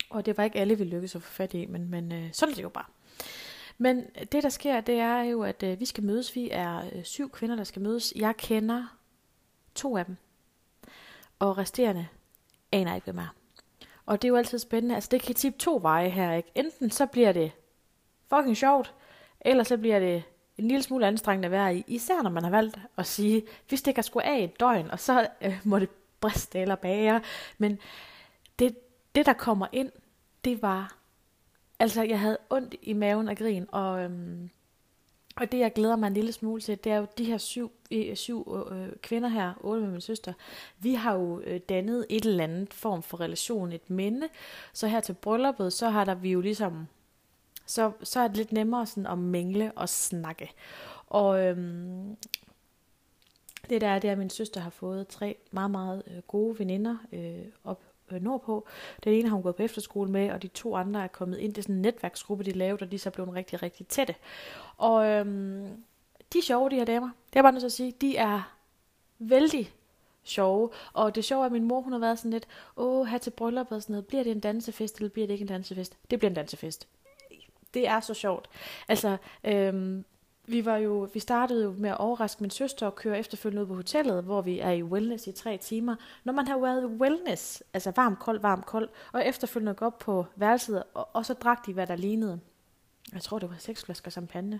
Og 0.10 0.26
det 0.26 0.38
var 0.38 0.44
ikke 0.44 0.60
alle, 0.60 0.78
vi 0.78 0.84
lykkedes 0.84 1.16
at 1.16 1.22
få 1.22 1.32
fat 1.32 1.54
i, 1.54 1.66
men, 1.66 1.90
men 1.90 2.12
øh, 2.12 2.30
sådan 2.34 2.52
er 2.52 2.56
det 2.56 2.64
jo 2.64 2.70
bare. 2.70 2.86
Men 3.82 4.06
øh, 4.20 4.26
det, 4.32 4.44
der 4.44 4.50
sker, 4.50 4.82
det 4.82 5.00
er 5.00 5.22
jo, 5.22 5.44
at 5.44 5.64
øh, 5.64 5.80
vi 5.80 5.86
skal 5.86 6.04
mødes. 6.04 6.36
Vi 6.36 6.50
er 6.52 6.82
øh, 6.94 7.04
syv 7.04 7.32
kvinder, 7.32 7.56
der 7.56 7.64
skal 7.64 7.82
mødes. 7.82 8.14
Jeg 8.16 8.38
kender 8.38 8.98
to 9.76 9.98
af 9.98 10.06
dem. 10.06 10.18
Og 11.40 11.58
resterende 11.58 12.08
aner 12.72 12.96
ikke, 12.96 13.06
hvem 13.06 13.18
er. 13.18 13.36
Og 14.06 14.22
det 14.22 14.28
er 14.28 14.30
jo 14.30 14.36
altid 14.36 14.60
spændende. 14.60 14.96
Altså, 14.96 15.10
det 15.12 15.22
kan 15.22 15.36
tip 15.36 15.58
to 15.60 15.80
veje 15.82 16.10
her, 16.10 16.34
ikke? 16.34 16.52
Enten 16.56 16.92
så 16.92 17.06
bliver 17.06 17.32
det 17.32 17.52
fucking 18.30 18.58
sjovt, 18.58 18.94
eller 19.42 19.64
så 19.64 19.78
bliver 19.78 20.00
det 20.00 20.24
en 20.58 20.68
lille 20.68 20.84
smule 20.84 21.08
anstrengende 21.08 21.46
at 21.46 21.52
være 21.52 21.76
i. 21.76 21.84
Især 21.88 22.22
når 22.22 22.30
man 22.30 22.44
har 22.44 22.52
valgt 22.52 22.80
at 22.98 23.06
sige, 23.06 23.44
vi 23.70 23.76
stikker 23.76 24.02
sgu 24.02 24.20
af 24.20 24.40
et 24.44 24.60
døgn, 24.60 24.92
og 24.92 25.00
så 25.00 25.28
øh, 25.42 25.60
må 25.64 25.80
det 25.80 25.90
briste 26.20 26.60
eller 26.60 26.76
bære. 26.76 27.22
Men 27.58 27.80
det, 28.60 28.78
det, 29.16 29.26
der 29.26 29.34
kommer 29.34 29.68
ind, 29.72 29.92
det 30.46 30.62
var 30.62 31.01
Altså, 31.82 32.04
jeg 32.04 32.20
havde 32.20 32.38
ondt 32.50 32.76
i 32.82 32.94
maven 32.94 33.30
af 33.30 33.38
grin, 33.38 33.66
og, 33.72 34.04
øhm, 34.04 34.50
og 35.36 35.52
det, 35.52 35.60
jeg 35.60 35.74
glæder 35.74 35.96
mig 35.96 36.08
en 36.08 36.14
lille 36.14 36.32
smule 36.32 36.62
til, 36.62 36.84
det 36.84 36.92
er 36.92 36.98
jo 36.98 37.08
de 37.18 37.26
her 37.26 37.38
syv, 37.38 37.72
øh, 37.92 38.16
syv 38.16 38.68
øh, 38.72 38.90
kvinder 39.02 39.30
her, 39.30 39.54
otte 39.62 39.82
med 39.82 39.92
min 39.92 40.02
søster, 40.02 40.34
vi 40.80 40.94
har 40.94 41.14
jo 41.14 41.40
øh, 41.40 41.60
dannet 41.60 42.06
et 42.10 42.26
eller 42.26 42.44
andet 42.44 42.74
form 42.74 43.04
for 43.04 43.22
relation, 43.22 43.72
et 43.72 43.90
minde. 43.90 44.30
Så 44.74 44.88
her 44.88 45.00
til 45.00 45.14
brylluppet, 45.14 45.74
så 45.74 45.90
har 45.90 46.06
der 46.06 46.16
vi 46.16 46.32
jo 46.32 46.42
ligesom, 46.42 46.88
så, 47.66 47.92
så 48.04 48.20
er 48.20 48.28
det 48.28 48.38
lidt 48.38 48.52
nemmere 48.52 48.86
sådan 48.86 49.08
at 49.08 49.18
mingle 49.18 49.72
og 49.76 49.90
snakke. 49.90 50.52
Og 51.08 51.46
øhm, 51.46 52.18
det 53.70 53.82
der 53.82 53.88
er, 53.88 54.00
det 54.00 54.08
er, 54.08 54.12
at 54.12 54.18
min 54.18 54.30
søster 54.30 54.62
har 54.62 54.70
fået 54.70 55.08
tre 55.08 55.38
meget, 55.52 55.72
meget 55.72 56.04
øh, 56.08 56.22
gode 56.28 56.60
veninder 56.60 56.98
øh, 57.14 57.46
op 57.64 57.91
øh, 58.14 58.22
nordpå. 58.22 58.68
Den 59.04 59.14
ene 59.14 59.30
har 59.30 59.36
hun 59.36 59.44
gået 59.44 59.56
på 59.56 59.64
efterskole 59.64 60.12
med, 60.12 60.32
og 60.32 60.42
de 60.42 60.48
to 60.48 60.76
andre 60.76 61.04
er 61.04 61.08
kommet 61.08 61.38
ind. 61.38 61.54
Det 61.54 61.58
er 61.58 61.64
sådan 61.64 61.76
en 61.76 61.82
netværksgruppe, 61.82 62.44
de 62.44 62.52
lavede, 62.52 62.84
og 62.84 62.92
de 62.92 62.96
er 62.96 63.00
så 63.00 63.10
blevet 63.10 63.34
rigtig, 63.34 63.64
rigtig 63.64 63.88
tætte. 63.88 64.16
Og 64.78 65.06
øhm, 65.08 65.68
de 66.34 66.38
er 66.38 66.44
sjove, 66.44 66.70
de 66.70 66.76
her 66.76 66.86
damer. 66.86 67.10
Det 67.34 67.40
er 67.40 67.44
bare 67.44 67.52
nødt 67.52 67.62
til 67.62 67.68
at 67.68 67.72
sige. 67.72 67.94
De 68.02 68.18
er 68.18 68.56
vældig 69.20 69.74
sjove. 70.24 70.70
Og 70.94 71.16
det 71.16 71.26
sjove 71.26 71.42
er, 71.42 71.46
at 71.46 71.52
min 71.52 71.64
mor 71.64 71.82
hun 71.82 71.92
har 71.92 72.00
været 72.00 72.20
sådan 72.20 72.32
lidt, 72.32 72.48
åh, 72.78 73.08
her 73.08 73.18
til 73.18 73.32
bryllup 73.32 73.72
og 73.72 73.82
sådan 73.82 73.94
noget. 73.94 74.08
Bliver 74.08 74.24
det 74.24 74.32
en 74.32 74.40
dansefest, 74.40 74.96
eller 74.98 75.10
bliver 75.10 75.28
det 75.28 75.34
ikke 75.34 75.44
en 75.44 75.48
dansefest? 75.48 75.98
Det 76.12 76.20
bliver 76.20 76.30
en 76.30 76.36
dansefest. 76.36 76.88
Det 77.74 77.88
er 77.88 78.00
så 78.00 78.14
sjovt. 78.14 78.50
Altså, 78.88 79.18
øhm, 79.44 80.06
vi 80.46 80.66
var 80.66 80.78
jo, 80.78 81.10
vi 81.14 81.20
startede 81.20 81.64
jo 81.64 81.76
med 81.78 81.90
at 81.90 81.98
overraske 81.98 82.44
min 82.44 82.50
søster 82.50 82.86
og 82.86 82.96
køre 82.96 83.20
efterfølgende 83.20 83.62
ud 83.62 83.68
på 83.68 83.76
hotellet, 83.76 84.24
hvor 84.24 84.42
vi 84.42 84.60
er 84.60 84.72
i 84.72 84.84
wellness 84.84 85.28
i 85.28 85.32
tre 85.32 85.58
timer. 85.58 85.96
Når 86.24 86.34
man 86.34 86.48
har 86.48 86.58
været 86.58 86.84
i 86.84 86.86
wellness, 86.86 87.64
altså 87.74 87.92
varm, 87.96 88.16
kold, 88.16 88.40
varm, 88.40 88.64
kold, 88.64 88.90
og 89.12 89.26
efterfølgende 89.26 89.74
gå 89.74 89.86
op 89.86 89.98
på 90.00 90.26
værelset, 90.36 90.84
og, 90.94 91.10
og 91.14 91.26
så 91.26 91.34
drak 91.34 91.66
de, 91.66 91.74
hvad 91.74 91.88
der 91.88 91.96
lignede. 91.96 92.40
Jeg 93.14 93.22
tror, 93.22 93.40
det 93.40 93.50
var 93.50 93.56
seks 93.60 93.86
flasker 93.86 94.12
champagne. 94.12 94.60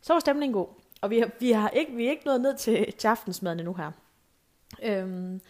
Så 0.00 0.12
var 0.12 0.20
stemningen 0.20 0.52
god. 0.54 0.68
Og 1.00 1.10
vi 1.10 1.18
har, 1.18 1.30
vi 1.40 1.52
har 1.52 1.68
ikke, 1.68 1.92
vi 1.92 2.06
er 2.06 2.10
ikke 2.10 2.26
nået 2.26 2.40
ned 2.40 2.56
til, 2.56 2.92
til 2.92 3.08
aftensmaden 3.08 3.58
endnu 3.58 3.74
her. 3.74 3.90
Øhm, 4.82 5.40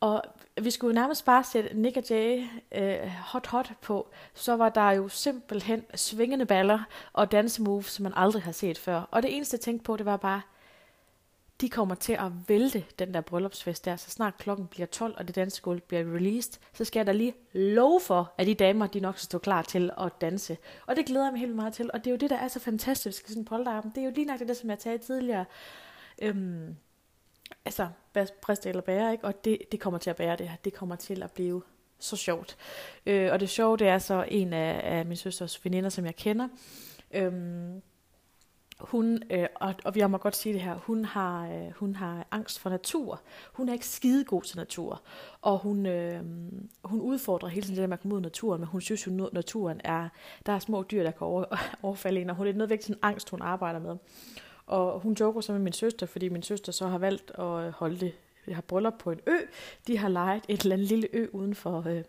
og 0.00 0.22
vi 0.62 0.70
skulle 0.70 0.94
jo 0.94 1.00
nærmest 1.00 1.24
bare 1.24 1.44
sætte 1.44 1.74
Nick 1.74 1.96
og 1.96 2.04
Jay 2.10 2.44
øh, 2.72 3.08
hot 3.08 3.46
hot 3.46 3.72
på, 3.82 4.08
så 4.34 4.56
var 4.56 4.68
der 4.68 4.90
jo 4.90 5.08
simpelthen 5.08 5.84
svingende 5.94 6.46
baller 6.46 6.82
og 7.12 7.32
dansemoves, 7.32 7.86
som 7.86 8.02
man 8.02 8.12
aldrig 8.16 8.42
har 8.42 8.52
set 8.52 8.78
før. 8.78 9.08
Og 9.10 9.22
det 9.22 9.36
eneste 9.36 9.54
jeg 9.54 9.60
tænkte 9.60 9.84
på, 9.84 9.96
det 9.96 10.06
var 10.06 10.16
bare, 10.16 10.42
de 11.60 11.68
kommer 11.68 11.94
til 11.94 12.12
at 12.12 12.32
vælte 12.48 12.84
den 12.98 13.14
der 13.14 13.20
bryllupsfest 13.20 13.84
der, 13.84 13.96
så 13.96 14.10
snart 14.10 14.38
klokken 14.38 14.66
bliver 14.66 14.86
12, 14.86 15.14
og 15.18 15.26
det 15.26 15.36
dansegulv 15.36 15.80
bliver 15.80 16.02
released, 16.02 16.60
så 16.72 16.84
skal 16.84 17.00
jeg 17.00 17.06
da 17.06 17.12
lige 17.12 17.34
love 17.52 18.00
for, 18.00 18.32
at 18.38 18.46
de 18.46 18.54
damer, 18.54 18.86
de 18.86 19.00
nok 19.00 19.18
skal 19.18 19.24
stå 19.24 19.38
klar 19.38 19.62
til 19.62 19.90
at 20.00 20.12
danse. 20.20 20.56
Og 20.86 20.96
det 20.96 21.06
glæder 21.06 21.24
jeg 21.24 21.32
mig 21.32 21.40
helt 21.40 21.56
meget 21.56 21.72
til, 21.72 21.90
og 21.94 21.98
det 21.98 22.06
er 22.06 22.10
jo 22.10 22.16
det, 22.16 22.30
der 22.30 22.36
er 22.36 22.48
så 22.48 22.60
fantastisk 22.60 23.24
i 23.24 23.28
sådan 23.28 23.40
en 23.40 23.44
polterarben. 23.44 23.90
Det 23.90 23.98
er 23.98 24.04
jo 24.04 24.12
lige 24.14 24.24
nok 24.24 24.40
det, 24.40 24.56
som 24.56 24.70
jeg 24.70 24.78
talte 24.78 25.06
tidligere. 25.06 25.44
Øhm, 26.22 26.76
altså, 27.64 27.88
briste 28.42 28.68
eller 28.68 28.82
bære, 28.82 29.12
ikke? 29.12 29.24
og 29.24 29.44
det, 29.44 29.58
det 29.72 29.80
kommer 29.80 29.98
til 29.98 30.10
at 30.10 30.16
bære 30.16 30.36
det 30.36 30.48
her. 30.48 30.56
Det 30.64 30.74
kommer 30.74 30.96
til 30.96 31.22
at 31.22 31.32
blive 31.32 31.62
så 31.98 32.16
sjovt. 32.16 32.56
Øh, 33.06 33.32
og 33.32 33.40
det 33.40 33.50
sjove, 33.50 33.76
det 33.76 33.88
er 33.88 33.98
så 33.98 34.24
en 34.28 34.52
af, 34.52 34.80
af 34.98 35.06
min 35.06 35.16
søsters 35.16 35.64
veninder, 35.64 35.90
som 35.90 36.04
jeg 36.04 36.16
kender. 36.16 36.48
Øhm, 37.10 37.82
hun, 38.80 39.22
øh, 39.30 39.46
og, 39.54 39.74
og 39.84 39.96
jeg 39.96 40.10
må 40.10 40.18
godt 40.18 40.36
sige 40.36 40.52
det 40.52 40.62
her, 40.62 40.74
hun 40.74 41.04
har, 41.04 41.48
øh, 41.48 41.70
hun 41.70 41.96
har 41.96 42.26
angst 42.30 42.58
for 42.58 42.70
natur. 42.70 43.20
Hun 43.52 43.68
er 43.68 43.72
ikke 43.72 43.86
skide 43.86 44.24
god 44.24 44.42
til 44.42 44.56
natur. 44.56 45.02
Og 45.42 45.58
hun, 45.58 45.86
øh, 45.86 46.20
hun 46.84 47.00
udfordrer 47.00 47.48
hele 47.48 47.62
tiden 47.62 47.76
det 47.76 47.80
der 47.80 47.86
med 47.86 47.96
at 47.96 48.00
komme 48.00 48.14
ud 48.14 48.20
i 48.20 48.22
naturen, 48.22 48.60
men 48.60 48.68
hun 48.68 48.80
synes 48.80 49.06
jo, 49.06 49.26
at 49.26 49.32
naturen 49.32 49.80
er, 49.84 50.08
der 50.46 50.52
er 50.52 50.58
små 50.58 50.82
dyr, 50.90 51.02
der 51.02 51.10
kan 51.10 51.26
over, 51.26 51.44
overfalde 51.82 52.20
en, 52.20 52.30
og 52.30 52.36
hun 52.36 52.46
er 52.46 52.52
nødvendigvis 52.52 52.88
en 52.88 52.98
angst, 53.02 53.30
hun 53.30 53.42
arbejder 53.42 53.80
med. 53.80 53.96
Og 54.66 55.00
hun 55.00 55.12
joker 55.20 55.40
så 55.40 55.52
med 55.52 55.60
min 55.60 55.72
søster, 55.72 56.06
fordi 56.06 56.28
min 56.28 56.42
søster 56.42 56.72
så 56.72 56.86
har 56.86 56.98
valgt 56.98 57.30
at 57.38 57.44
øh, 57.44 57.70
holde 57.70 58.00
det, 58.00 58.14
jeg 58.46 58.54
har 58.54 58.62
bryllup 58.62 58.94
på 58.98 59.10
en 59.10 59.20
ø. 59.26 59.36
De 59.86 59.98
har 59.98 60.08
lejet 60.08 60.42
et 60.48 60.62
eller 60.62 60.76
andet 60.76 60.88
lille 60.88 61.08
ø 61.12 61.26
uden 61.32 61.54
for, 61.54 61.88
øh, 61.88 62.02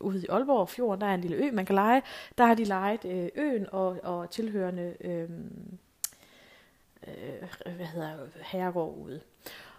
ude 0.00 0.22
i 0.22 0.26
Aalborg 0.28 0.68
Fjord. 0.68 1.00
der 1.00 1.06
er 1.06 1.14
en 1.14 1.20
lille 1.20 1.36
ø, 1.36 1.50
man 1.52 1.66
kan 1.66 1.74
lege. 1.74 2.02
Der 2.38 2.46
har 2.46 2.54
de 2.54 2.64
lejet 2.64 3.04
øh, 3.04 3.28
øen 3.34 3.66
og, 3.72 3.98
og 4.02 4.30
tilhørende 4.30 4.96
øh, 5.00 5.30
øh, 7.06 7.76
hvad 7.76 7.86
hedder, 7.86 8.16
herregård 8.40 8.98
ude. 8.98 9.20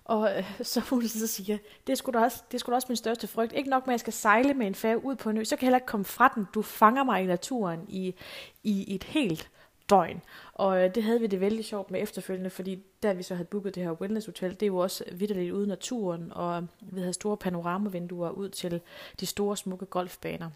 Og 0.06 0.38
øh, 0.38 0.62
så 0.62 0.80
hun 0.80 1.08
så 1.08 1.28
siger, 1.28 1.58
det 1.88 1.98
skulle 1.98 2.20
da 2.20 2.24
også, 2.24 2.44
det 2.52 2.60
skulle 2.60 2.74
da 2.74 2.76
også 2.76 2.88
min 2.90 2.96
største 2.96 3.28
frygt. 3.28 3.54
Ikke 3.54 3.70
nok 3.70 3.88
med, 3.88 3.94
at 3.94 3.96
jeg 3.96 4.00
skal 4.00 4.14
sejle 4.14 4.54
med 4.54 4.68
en 4.68 4.76
færge 4.76 5.06
ud 5.06 5.16
på 5.16 5.30
en 5.30 5.38
ø, 5.38 5.44
så 5.44 5.56
kan 5.56 5.62
jeg 5.64 5.68
heller 5.68 5.78
ikke 5.78 5.88
komme 5.88 6.06
fra 6.06 6.32
den. 6.36 6.48
Du 6.54 6.62
fanger 6.62 7.04
mig 7.04 7.24
i 7.24 7.26
naturen 7.26 7.86
i, 7.90 8.16
i 8.64 8.96
et 8.96 9.04
helt 9.04 9.50
døgn. 9.92 10.22
Og 10.54 10.84
øh, 10.84 10.96
det 10.96 11.04
havde 11.04 11.20
vi 11.20 11.28
det 11.28 11.40
vældig 11.40 11.66
sjovt 11.66 11.92
med 11.92 12.02
efterfølgende, 12.02 12.50
fordi 12.50 12.84
da 13.04 13.14
vi 13.14 13.24
så 13.24 13.36
havde 13.36 13.48
booket 13.48 13.76
det 13.76 13.84
her 13.84 13.92
wellness 13.92 14.26
hotel, 14.26 14.52
det 14.52 14.64
er 14.64 14.68
jo 14.68 14.78
også 14.78 15.04
vidderligt 15.12 15.54
ude 15.54 15.66
i 15.66 15.70
naturen, 15.70 16.32
og 16.36 16.62
øh, 16.62 16.68
vi 16.82 17.00
havde 17.00 17.14
store 17.14 17.38
panoramavinduer 17.38 18.30
ud 18.30 18.50
til 18.50 18.82
de 19.20 19.26
store 19.26 19.58
smukke 19.58 19.86
golfbaner. 19.86 20.50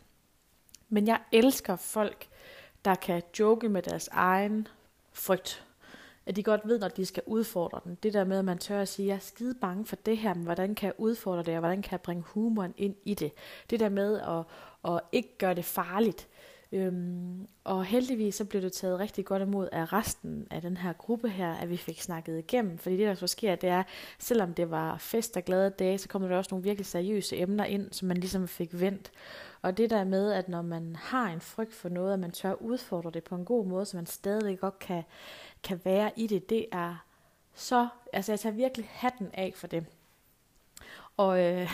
Men 0.89 1.08
jeg 1.08 1.20
elsker 1.32 1.75
folk, 1.75 2.27
der 2.86 2.96
kan 2.96 3.22
joke 3.39 3.70
med 3.70 3.82
deres 3.82 4.10
egen 4.12 4.68
frygt. 5.13 5.65
At 6.25 6.36
de 6.36 6.44
godt 6.44 6.62
ved, 6.65 6.80
når 6.80 6.88
de 6.88 7.06
skal 7.06 7.24
udfordre 7.25 7.80
den. 7.84 7.98
Det 8.04 8.13
der 8.13 8.24
med, 8.24 8.39
at 8.39 8.46
man 8.46 8.58
tør 8.58 8.82
at 8.82 8.88
sige, 8.88 9.08
jeg 9.08 9.15
er 9.15 9.20
skide 9.20 9.56
bange 9.62 9.86
for 9.86 9.96
det 9.96 10.18
her, 10.18 10.34
men 10.34 10.44
hvordan 10.44 10.75
kan 10.75 10.88
jeg 10.88 10.94
udfordre 10.98 11.44
det, 11.44 11.54
og 11.54 11.60
hvordan 11.60 11.82
kan 11.82 11.92
jeg 11.92 12.01
bringe 12.01 12.24
humoren 12.27 12.74
ind 12.77 12.96
i 13.04 13.13
det. 13.13 13.32
Det 13.70 13.80
der 13.80 13.89
med 13.89 14.20
at, 14.20 14.44
at 14.94 15.01
ikke 15.12 15.38
gøre 15.38 15.54
det 15.54 15.65
farligt 15.65 16.27
Øhm, 16.72 17.48
og 17.63 17.86
heldigvis 17.86 18.36
så 18.36 18.45
blev 18.45 18.62
det 18.62 18.74
taget 18.74 19.00
rigtig 19.00 19.25
godt 19.25 19.41
imod 19.41 19.69
af 19.72 19.93
resten 19.93 20.48
af 20.51 20.62
den 20.62 20.77
her 20.77 20.93
gruppe 20.93 21.29
her, 21.29 21.53
at 21.53 21.69
vi 21.69 21.77
fik 21.77 22.01
snakket 22.01 22.38
igennem. 22.38 22.77
Fordi 22.77 22.98
det 22.98 23.07
der 23.07 23.15
så 23.15 23.27
sker, 23.27 23.55
det 23.55 23.69
er, 23.69 23.84
selvom 24.19 24.53
det 24.53 24.72
var 24.72 24.98
fest 24.98 25.38
og 25.38 25.43
glade 25.43 25.69
dage, 25.69 25.98
så 25.98 26.07
kommer 26.07 26.27
der 26.27 26.38
også 26.38 26.50
nogle 26.51 26.63
virkelig 26.63 26.86
seriøse 26.86 27.38
emner 27.38 27.65
ind, 27.65 27.91
som 27.91 28.07
man 28.07 28.17
ligesom 28.17 28.48
fik 28.48 28.79
vendt. 28.79 29.12
Og 29.62 29.77
det 29.77 29.89
der 29.89 30.03
med, 30.03 30.31
at 30.31 30.50
når 30.50 30.62
man 30.62 30.95
har 30.95 31.29
en 31.29 31.41
frygt 31.41 31.74
for 31.74 31.89
noget, 31.89 32.13
at 32.13 32.19
man 32.19 32.31
tør 32.31 32.53
udfordre 32.53 33.12
det 33.12 33.24
på 33.24 33.36
en 33.36 33.45
god 33.45 33.65
måde, 33.65 33.86
så 33.86 33.98
man 33.98 34.05
stadig 34.05 34.60
godt 34.60 34.79
kan, 34.79 35.03
kan 35.63 35.81
være 35.84 36.12
i 36.15 36.27
det, 36.27 36.50
det 36.50 36.65
er 36.72 37.05
så, 37.53 37.88
altså 38.13 38.31
jeg 38.31 38.39
tager 38.39 38.55
virkelig 38.55 38.89
hatten 38.91 39.29
af 39.34 39.53
for 39.55 39.67
det. 39.67 39.86
Og, 41.17 41.43
øh, 41.43 41.72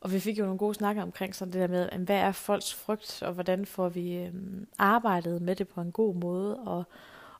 og 0.00 0.12
vi 0.12 0.20
fik 0.20 0.38
jo 0.38 0.44
nogle 0.44 0.58
gode 0.58 0.74
snakker 0.74 1.02
omkring 1.02 1.34
sådan 1.34 1.52
det 1.52 1.60
der 1.60 1.68
med, 1.68 1.88
hvad 1.98 2.16
er 2.16 2.32
folks 2.32 2.74
frygt, 2.74 3.22
og 3.22 3.32
hvordan 3.32 3.66
får 3.66 3.88
vi 3.88 4.16
øhm, 4.16 4.66
arbejdet 4.78 5.42
med 5.42 5.56
det 5.56 5.68
på 5.68 5.80
en 5.80 5.92
god 5.92 6.14
måde, 6.14 6.56
og, 6.58 6.84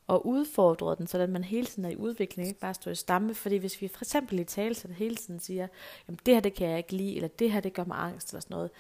og 0.07 0.27
udfordret 0.27 0.99
den, 0.99 1.07
så 1.07 1.27
man 1.27 1.45
hele 1.45 1.67
tiden 1.67 1.85
er 1.85 1.91
i 1.91 1.97
udvikling, 1.97 2.49
ikke 2.49 2.61
bare 2.61 2.75
står 2.75 2.91
i 2.91 2.95
stamme. 2.95 3.35
Fordi 3.35 3.57
hvis 3.57 3.83
vi 3.83 3.89
for 3.89 4.05
eksempel 4.05 4.39
i 4.39 4.45
tale 4.45 4.75
så 4.75 4.89
hele 4.89 5.17
tiden 5.17 5.41
siger, 5.41 5.69
jamen 6.09 6.19
det 6.27 6.35
her 6.35 6.41
det 6.41 6.55
kan 6.55 6.69
jeg 6.69 6.79
ikke 6.79 6.93
lide, 6.93 7.17
eller 7.17 7.29
det 7.29 7.53
her 7.53 7.61
det 7.61 7.73
gør 7.73 7.85
mig 7.85 7.99
angst, 7.99 8.31
eller 8.31 8.41
sådan 8.41 8.55
noget, 8.55 8.71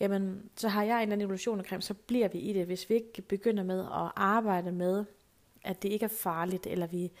jamen 0.00 0.50
så 0.56 0.68
har 0.68 0.82
jeg 0.82 0.96
en 0.96 1.02
eller 1.02 1.12
anden 1.12 1.24
evolution 1.24 1.58
omkring, 1.58 1.82
så 1.82 1.94
bliver 1.94 2.28
vi 2.28 2.38
i 2.38 2.52
det. 2.52 2.66
Hvis 2.66 2.90
vi 2.90 2.94
ikke 2.94 3.22
begynder 3.22 3.62
med 3.62 3.80
at 3.80 4.12
arbejde 4.16 4.72
med, 4.72 5.04
at 5.64 5.82
det 5.82 5.88
ikke 5.88 6.04
er 6.04 6.14
farligt, 6.22 6.66
eller 6.66 6.86
vi 6.86 7.12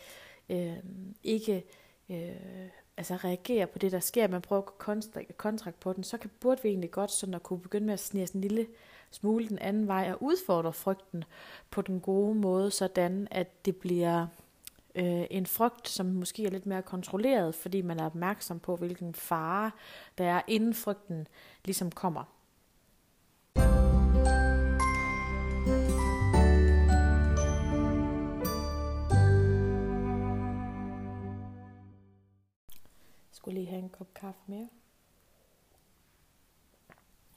øh, 0.48 0.76
ikke 1.22 1.64
øh, 2.10 2.68
altså 2.96 3.14
reagerer 3.16 3.66
på 3.66 3.78
det, 3.78 3.92
der 3.92 4.00
sker, 4.00 4.28
man 4.28 4.42
prøver 4.42 4.62
at 4.62 5.36
kontrakt 5.36 5.80
på 5.80 5.92
den, 5.92 6.04
så 6.04 6.18
kan, 6.18 6.30
burde 6.40 6.62
vi 6.62 6.68
egentlig 6.68 6.90
godt 6.90 7.10
sådan 7.10 7.34
at 7.34 7.42
kunne 7.42 7.60
begynde 7.60 7.86
med 7.86 7.94
at 7.94 8.00
snige 8.00 8.28
en 8.34 8.40
lille 8.40 8.66
smule 9.10 9.48
den 9.48 9.58
anden 9.58 9.88
vej 9.88 10.10
og 10.12 10.22
udfordre 10.22 10.72
frygten 10.72 11.24
på 11.70 11.82
den 11.82 12.00
gode 12.00 12.34
måde, 12.34 12.70
sådan 12.70 13.28
at 13.30 13.64
det 13.66 13.76
bliver 13.76 14.26
øh, 14.94 15.24
en 15.30 15.46
frygt, 15.46 15.88
som 15.88 16.06
måske 16.06 16.44
er 16.44 16.50
lidt 16.50 16.66
mere 16.66 16.82
kontrolleret, 16.82 17.54
fordi 17.54 17.82
man 17.82 18.00
er 18.00 18.06
opmærksom 18.06 18.60
på, 18.60 18.76
hvilken 18.76 19.14
fare 19.14 19.70
der 20.18 20.24
er, 20.24 20.42
inden 20.46 20.74
frygten 20.74 21.28
ligesom 21.64 21.90
kommer. 21.90 22.33
Skulle 33.44 33.60
lige 33.60 33.66
have 33.66 33.82
en 33.82 33.88
kop 33.88 34.14
kaffe 34.14 34.40
mere. 34.46 34.68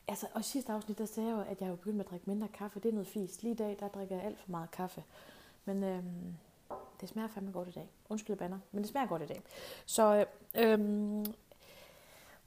Altså, 0.07 0.27
og 0.33 0.43
sidste 0.43 0.71
afsnit, 0.71 0.97
der 0.97 1.05
sagde 1.05 1.29
jeg 1.29 1.35
jo, 1.35 1.41
at 1.41 1.59
jeg 1.59 1.67
har 1.67 1.75
begyndt 1.75 1.97
med 1.97 2.05
at 2.05 2.11
drikke 2.11 2.29
mindre 2.29 2.47
kaffe. 2.47 2.79
Det 2.79 2.89
er 2.89 2.93
noget 2.93 3.07
fisk. 3.07 3.41
Lige 3.41 3.53
i 3.53 3.57
dag, 3.57 3.77
der 3.79 3.87
drikker 3.87 4.15
jeg 4.15 4.25
alt 4.25 4.39
for 4.39 4.51
meget 4.51 4.71
kaffe. 4.71 5.03
Men 5.65 5.83
øhm, 5.83 6.33
det 7.01 7.09
smager 7.09 7.27
fandme 7.27 7.51
godt 7.51 7.67
i 7.67 7.71
dag. 7.71 7.89
Undskyld, 8.09 8.35
banner, 8.35 8.59
men 8.71 8.83
det 8.83 8.91
smager 8.91 9.07
godt 9.07 9.21
i 9.21 9.25
dag. 9.25 9.41
Så 9.85 10.25
øhm, 10.55 11.25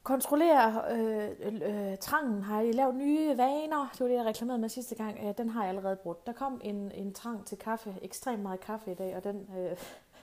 kontrollere 0.03 0.83
øh, 0.91 1.31
øh, 1.43 1.99
trangen. 1.99 2.43
Har 2.43 2.61
I 2.61 2.73
lavet 2.73 2.95
nye 2.95 3.37
vaner? 3.37 3.89
Det 3.93 4.01
var 4.01 4.07
det, 4.07 4.15
jeg 4.15 4.25
reklamerede 4.25 4.61
med 4.61 4.69
sidste 4.69 4.95
gang. 4.95 5.19
Øh, 5.25 5.35
den 5.39 5.49
har 5.49 5.63
jeg 5.63 5.69
allerede 5.69 5.97
brugt. 5.97 6.27
Der 6.27 6.33
kom 6.33 6.61
en, 6.65 6.93
en 6.93 7.15
trang 7.15 7.47
til 7.47 7.59
kaffe. 7.59 7.95
Ekstremt 8.03 8.43
meget 8.43 8.61
kaffe 8.61 8.93
i 8.93 8.95
dag, 8.95 9.17
og 9.17 9.25
den... 9.25 9.49
Øh, 9.59 9.77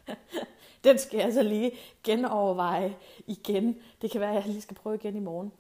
den 0.84 0.98
skal 0.98 1.18
jeg 1.18 1.26
altså 1.26 1.44
lige 1.44 1.72
genoverveje 2.04 2.96
igen. 3.28 3.78
Det 4.02 4.12
kan 4.12 4.22
være, 4.22 4.30
at 4.30 4.36
jeg 4.36 4.46
lige 4.46 4.62
skal 4.62 4.76
prøve 4.76 4.96
igen 4.96 5.16
i 5.16 5.20
morgen. 5.20 5.52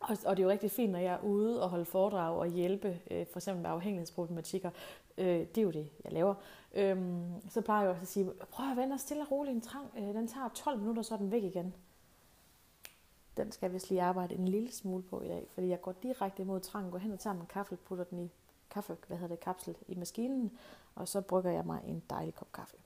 Og, 0.00 0.16
og 0.26 0.36
det 0.36 0.42
er 0.42 0.46
jo 0.46 0.50
rigtig 0.50 0.70
fint, 0.70 0.92
når 0.92 0.98
jeg 0.98 1.12
er 1.12 1.24
ude 1.24 1.62
og 1.62 1.68
holde 1.70 1.84
foredrag 1.84 2.36
og 2.38 2.46
hjælpe, 2.46 3.00
øh, 3.10 3.26
for 3.26 3.38
eksempel 3.38 3.62
med 3.62 3.70
afhængighedsproblematikker. 3.70 4.70
Øh, 5.18 5.26
det 5.26 5.58
er 5.58 5.62
jo 5.62 5.70
det, 5.70 5.88
jeg 6.04 6.12
laver. 6.12 6.34
Øhm, 6.74 7.48
så 7.48 7.60
plejer 7.60 7.82
jeg 7.82 7.90
også 7.90 8.02
at 8.02 8.08
sige, 8.08 8.30
prøv 8.50 8.70
at 8.70 8.76
vende 8.76 8.98
stille 8.98 9.22
og 9.22 9.30
roligt 9.30 9.54
en 9.54 9.60
trang. 9.60 9.86
Øh, 9.98 10.02
den 10.02 10.28
tager 10.28 10.48
12 10.48 10.78
minutter, 10.78 11.02
så 11.02 11.14
er 11.14 11.18
den 11.18 11.30
væk 11.30 11.42
igen. 11.42 11.74
Den 13.36 13.52
skal 13.52 13.66
jeg 13.66 13.74
vist 13.74 13.90
lige 13.90 14.02
arbejde 14.02 14.34
en 14.34 14.48
lille 14.48 14.72
smule 14.72 15.02
på 15.02 15.22
i 15.22 15.28
dag, 15.28 15.46
fordi 15.50 15.68
jeg 15.68 15.80
går 15.80 15.92
direkte 15.92 16.42
imod 16.42 16.60
trangen, 16.60 16.90
går 16.90 16.98
hen 16.98 17.12
og 17.12 17.20
tager 17.20 17.34
min 17.34 17.46
kaffe, 17.46 17.76
putter 17.76 18.04
den 18.04 18.18
i 18.18 18.30
kaffe, 18.70 18.96
hvad 19.06 19.16
hedder 19.16 19.34
det, 19.34 19.44
kapsel 19.44 19.76
i 19.88 19.94
maskinen, 19.94 20.58
og 20.94 21.08
så 21.08 21.20
brygger 21.20 21.50
jeg 21.50 21.66
mig 21.66 21.80
en 21.86 22.02
dejlig 22.10 22.34
kop 22.34 22.52
kaffe. 22.52 22.76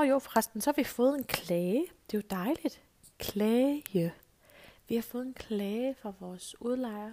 Nå 0.00 0.04
jo, 0.04 0.18
forresten, 0.18 0.60
så 0.60 0.70
har 0.70 0.74
vi 0.76 0.84
fået 0.84 1.18
en 1.18 1.24
klage. 1.24 1.86
Det 2.10 2.16
er 2.16 2.18
jo 2.18 2.22
dejligt. 2.30 2.82
Klage. 3.18 3.82
Vi 4.88 4.94
har 4.94 5.02
fået 5.02 5.26
en 5.26 5.34
klage 5.34 5.94
fra 5.94 6.12
vores 6.20 6.60
udlejer. 6.60 7.10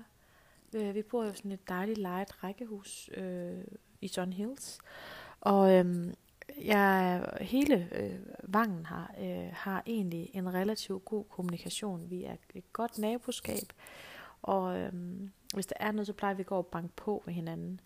Øh, 0.75 0.95
vi 0.95 1.01
bor 1.01 1.23
jo 1.23 1.33
sådan 1.33 1.51
et 1.51 1.69
dejligt 1.69 1.97
lejet 1.97 2.43
rækkehus 2.43 3.09
øh, 3.13 3.63
i 4.01 4.11
John 4.17 4.33
Hills. 4.33 4.79
Og 5.41 5.73
øh, 5.73 6.13
jeg, 6.61 7.23
hele 7.41 7.89
øh, 7.91 8.19
Vangen 8.43 8.85
har, 8.85 9.15
øh, 9.21 9.49
har 9.53 9.83
egentlig 9.85 10.29
en 10.33 10.53
relativt 10.53 11.05
god 11.05 11.23
kommunikation. 11.29 12.09
Vi 12.09 12.23
er 12.23 12.35
et 12.55 12.73
godt 12.73 12.97
naboskab, 12.97 13.73
og 14.41 14.77
øh, 14.77 14.93
hvis 15.53 15.65
der 15.65 15.75
er 15.79 15.91
noget, 15.91 16.07
så 16.07 16.13
plejer 16.13 16.33
vi 16.33 16.41
at 16.41 16.47
gå 16.47 16.55
og 16.55 16.67
banke 16.67 16.95
på 16.95 17.23
med 17.25 17.33
hinanden. 17.33 17.79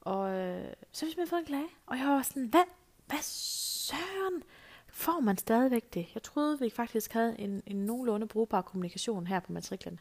Og 0.00 0.30
øh, 0.30 0.72
så 0.92 1.04
har 1.04 1.06
vi 1.06 1.10
simpelthen 1.10 1.26
fået 1.26 1.40
en 1.40 1.46
klage, 1.46 1.68
og 1.86 1.98
jeg 1.98 2.06
var 2.06 2.22
sådan, 2.22 2.46
hvad, 2.46 2.64
hvad 3.06 3.22
søren 3.22 4.42
får 4.88 5.20
man 5.20 5.38
stadigvæk 5.38 5.94
det? 5.94 6.06
Jeg 6.14 6.22
troede, 6.22 6.58
vi 6.60 6.70
faktisk 6.70 7.12
havde 7.12 7.40
en, 7.40 7.62
en 7.66 7.76
nogenlunde 7.76 8.26
brugbar 8.26 8.62
kommunikation 8.62 9.26
her 9.26 9.40
på 9.40 9.52
matriklen. 9.52 10.00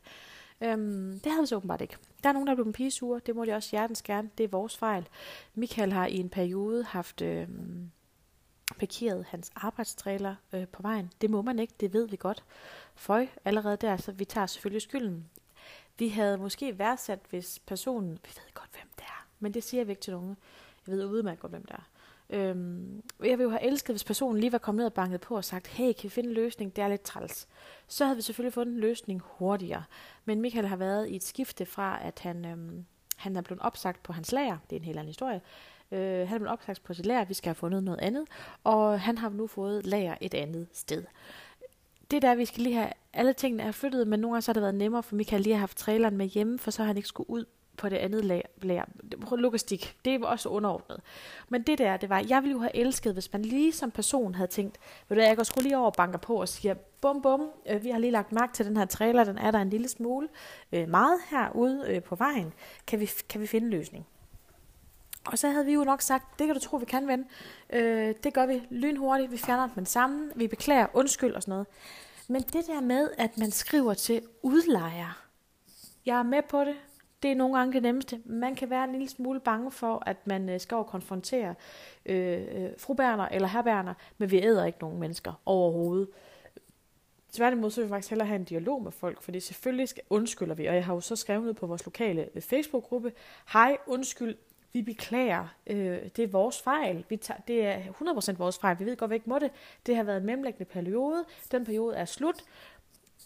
Øhm, 0.62 1.20
det 1.20 1.32
havde 1.32 1.42
vi 1.44 1.48
så 1.48 1.56
åbenbart 1.56 1.82
ikke. 1.82 1.98
Der 2.24 2.30
er 2.30 2.34
nogen, 2.34 2.48
der 2.48 2.52
er 2.54 2.56
blevet 2.56 2.76
pigesure. 2.76 3.22
Det 3.26 3.36
må 3.36 3.46
de 3.46 3.54
også 3.54 3.72
hjertens 3.72 4.02
gerne. 4.02 4.30
Det 4.38 4.44
er 4.44 4.48
vores 4.48 4.78
fejl. 4.78 5.08
Michael 5.54 5.94
har 5.94 6.08
i 6.08 6.18
en 6.18 6.30
periode 6.30 6.84
haft 6.84 7.22
øhm, 7.22 7.92
parkeret 8.80 9.26
hans 9.26 9.52
arbejdstræler 9.56 10.36
øh, 10.54 10.68
på 10.68 10.82
vejen. 10.82 11.12
Det 11.22 11.30
må 11.30 11.42
man 11.42 11.60
ikke, 11.60 11.74
det 11.80 11.94
ved 11.94 12.08
vi 12.08 12.16
godt. 12.16 12.44
Føj, 12.96 13.28
allerede 13.46 13.78
der, 13.78 13.98
så 13.98 14.12
vi 14.12 14.26
tager 14.26 14.48
selvfølgelig 14.48 14.82
skylden. 14.82 15.30
Vi 16.00 16.10
havde 16.10 16.38
måske 16.38 16.80
værdsat, 16.80 17.20
hvis 17.30 17.60
personen, 17.60 18.10
vi 18.10 18.30
ved 18.36 18.54
godt, 18.54 18.70
hvem 18.72 18.90
det 18.96 19.04
er, 19.04 19.28
men 19.40 19.54
det 19.54 19.64
siger 19.64 19.84
vi 19.84 19.92
ikke 19.92 20.02
til 20.02 20.14
nogen. 20.14 20.38
Jeg 20.88 20.96
ved 20.96 21.06
udmærket 21.06 21.40
godt, 21.40 21.52
hvem 21.52 21.66
det 21.66 21.74
er. 21.74 21.88
Øhm, 22.30 23.04
jeg 23.20 23.30
ville 23.30 23.44
jo 23.44 23.50
have 23.50 23.64
elsket, 23.64 23.94
hvis 23.94 24.04
personen 24.04 24.40
lige 24.40 24.52
var 24.52 24.58
kommet 24.58 24.80
ned 24.80 24.86
og 24.86 24.94
banket 24.94 25.22
på 25.22 25.36
og 25.36 25.46
sagt, 25.46 25.68
hey, 25.68 25.94
kan 25.94 26.04
vi 26.04 26.10
finde 26.10 26.30
en 26.30 26.36
løsning? 26.36 26.76
Det 26.76 26.84
er 26.84 26.88
lidt 26.88 27.02
træls. 27.02 27.48
Så 27.88 28.06
havde 28.06 28.16
vi 28.16 28.22
selvfølgelig 28.22 28.54
fundet 28.54 28.74
en 28.74 28.80
løsning 28.80 29.22
hurtigere. 29.26 29.84
Men 30.26 30.42
Michael 30.42 30.68
har 30.68 30.76
været 30.76 31.10
i 31.10 31.16
et 31.16 31.24
skifte 31.24 31.66
fra, 31.66 32.00
at 32.04 32.20
han, 32.20 32.46
øhm, 32.46 32.86
han 33.16 33.36
er 33.36 33.42
blevet 33.42 33.62
opsagt 33.62 34.04
på 34.04 34.14
hans 34.14 34.32
lager. 34.32 34.58
Det 34.70 34.76
er 34.76 34.80
en 34.80 34.86
helt 34.86 34.98
anden 34.98 35.10
historie. 35.10 35.42
Øh, 35.92 36.28
han 36.28 36.36
er 36.36 36.40
blevet 36.40 36.52
opsagt 36.52 36.84
på 36.84 36.94
sit 36.94 37.06
lager, 37.06 37.26
vi 37.26 37.34
skal 37.34 37.50
have 37.50 37.56
fundet 37.56 37.84
noget 37.84 38.00
andet. 38.00 38.26
Og 38.64 39.00
han 39.00 39.18
har 39.18 39.30
nu 39.30 39.48
fået 39.48 39.86
lager 39.86 40.16
et 40.22 40.34
andet 40.34 40.68
sted. 40.74 41.04
Det 42.12 42.22
der, 42.22 42.36
vi 42.36 42.46
skal 42.46 42.64
lige 42.64 42.76
have, 42.76 42.90
alle 43.14 43.34
tingene 43.34 43.64
er 43.64 43.72
flyttet, 43.72 44.08
men 44.08 44.20
nogle 44.20 44.34
gange 44.34 44.42
så 44.42 44.50
har 44.50 44.54
det 44.54 44.62
været 44.62 44.76
nemmere 44.76 45.04
for 45.04 45.16
Michael 45.16 45.42
lige 45.42 45.54
at 45.54 45.58
have 45.58 45.62
haft 45.62 45.78
traileren 45.78 46.18
med 46.18 46.26
hjemme, 46.26 46.60
for 46.60 46.72
så 46.72 46.82
har 46.82 46.88
han 46.88 46.98
ikke 46.98 47.10
skulle 47.10 47.30
ud 47.30 47.46
på 47.78 47.90
det 47.90 47.98
andet 47.98 48.26
lag, 48.26 48.44
lag. 48.62 48.84
Logistik, 49.32 49.98
det 50.06 50.22
var 50.22 50.28
også 50.28 50.50
underordnet. 50.50 51.02
Men 51.50 51.62
det 51.62 51.78
der, 51.78 51.98
det 51.98 52.10
var, 52.10 52.26
jeg 52.30 52.44
ville 52.44 52.52
jo 52.52 52.60
have 52.60 52.76
elsket, 52.76 53.14
hvis 53.14 53.34
man 53.34 53.42
lige 53.42 53.72
som 53.74 53.92
person 53.92 54.36
havde 54.36 54.52
tænkt, 54.52 54.78
ved 55.10 55.18
du 55.18 55.24
jeg 55.24 55.36
går 55.36 55.44
sgu 55.44 55.62
lige 55.62 55.78
over 55.78 55.86
og 55.86 55.94
banker 55.94 56.20
på 56.20 56.42
og 56.42 56.50
siger, 56.50 56.74
bum 57.02 57.22
bum, 57.22 57.50
øh, 57.70 57.84
vi 57.84 57.90
har 57.90 58.00
lige 58.00 58.12
lagt 58.12 58.32
mærke 58.32 58.54
til 58.54 58.66
den 58.66 58.78
her 58.78 58.86
trailer, 58.86 59.24
den 59.24 59.38
er 59.38 59.52
der 59.52 59.60
en 59.60 59.70
lille 59.70 59.88
smule 59.88 60.28
øh, 60.72 60.90
meget 60.90 61.20
herude 61.30 61.84
øh, 61.88 62.04
på 62.04 62.16
vejen. 62.16 62.54
Kan 62.88 63.00
vi, 63.00 63.10
kan 63.30 63.42
vi 63.42 63.48
finde 63.48 63.66
en 63.66 63.72
løsning? 63.72 64.08
Og 65.26 65.40
så 65.40 65.50
havde 65.50 65.66
vi 65.66 65.74
jo 65.74 65.84
nok 65.84 66.02
sagt, 66.02 66.40
det 66.40 66.48
kan 66.48 66.56
du 66.56 66.62
tro, 66.62 66.78
vi 66.78 66.86
kan 66.86 67.08
vende. 67.08 67.26
Øh, 67.70 68.16
det 68.24 68.34
gør 68.34 68.46
vi 68.46 68.62
lynhurtigt, 68.70 69.32
vi 69.32 69.38
fjerner 69.38 69.70
den 69.76 69.86
sammen, 69.86 70.32
vi 70.36 70.48
beklager, 70.48 70.88
undskyld 70.94 71.34
og 71.34 71.42
sådan 71.42 71.52
noget. 71.52 71.68
Men 72.28 72.42
det 72.42 72.68
der 72.68 72.82
med, 72.82 73.10
at 73.18 73.38
man 73.38 73.52
skriver 73.52 73.94
til 73.94 74.22
udlejer, 74.42 75.26
jeg 76.06 76.20
er 76.20 76.24
med 76.24 76.42
på 76.50 76.64
det, 76.64 76.76
det 77.24 77.32
er 77.32 77.36
nogle 77.36 77.58
gange 77.58 77.74
det 77.74 77.82
nemmeste. 77.82 78.22
Man 78.26 78.56
kan 78.56 78.70
være 78.70 78.84
en 78.84 78.92
lille 78.92 79.10
smule 79.10 79.40
bange 79.40 79.72
for, 79.72 80.04
at 80.06 80.28
man 80.28 80.50
øh, 80.50 80.60
skal 80.60 80.76
over 80.76 80.84
konfrontere 80.84 81.56
øh, 82.06 82.42
øh, 82.52 82.70
fru 82.78 82.94
Berner 82.94 83.28
eller 83.28 83.48
herr 83.48 83.62
Berner, 83.62 83.94
men 84.18 84.32
vi 84.32 84.44
æder 84.44 84.66
ikke 84.66 84.80
nogen 84.82 85.00
mennesker 85.00 85.42
overhovedet. 85.46 86.08
Tværtimod 87.32 87.72
så 87.72 87.82
vil 87.82 87.88
vi 87.88 87.90
faktisk 87.90 88.10
hellere 88.10 88.28
have 88.28 88.40
en 88.40 88.44
dialog 88.44 88.84
med 88.84 88.92
folk, 88.92 89.22
fordi 89.22 89.40
selvfølgelig 89.40 89.90
skal, 89.90 90.04
undskylder 90.10 90.56
vi, 90.56 90.66
og 90.66 90.76
jeg 90.76 90.86
har 90.86 90.94
jo 90.94 91.00
så 91.00 91.16
skrevet 91.16 91.48
ud 91.48 91.54
på 91.54 91.68
vores 91.68 91.86
lokale 91.86 92.30
øh, 92.36 92.42
Facebook-gruppe, 92.42 93.12
hej, 93.54 93.78
undskyld, 93.88 94.36
vi 94.74 94.82
beklager, 94.82 95.48
øh, 95.68 96.00
det 96.16 96.20
er 96.20 96.28
vores 96.28 96.62
fejl, 96.62 97.06
vi 97.10 97.18
tager, 97.18 97.40
det 97.48 97.66
er 97.66 97.80
100% 98.34 98.38
vores 98.38 98.60
fejl, 98.60 98.80
vi 98.80 98.86
ved 98.86 98.98
godt, 98.98 99.10
vi 99.10 99.16
ikke 99.16 99.30
må 99.30 99.40
det, 99.40 99.52
det 99.86 99.96
har 99.96 100.04
været 100.04 100.18
en 100.18 100.26
mellemlæggende 100.26 100.66
periode, 100.66 101.26
den 101.52 101.66
periode 101.66 101.96
er 101.96 102.06
slut, 102.06 102.44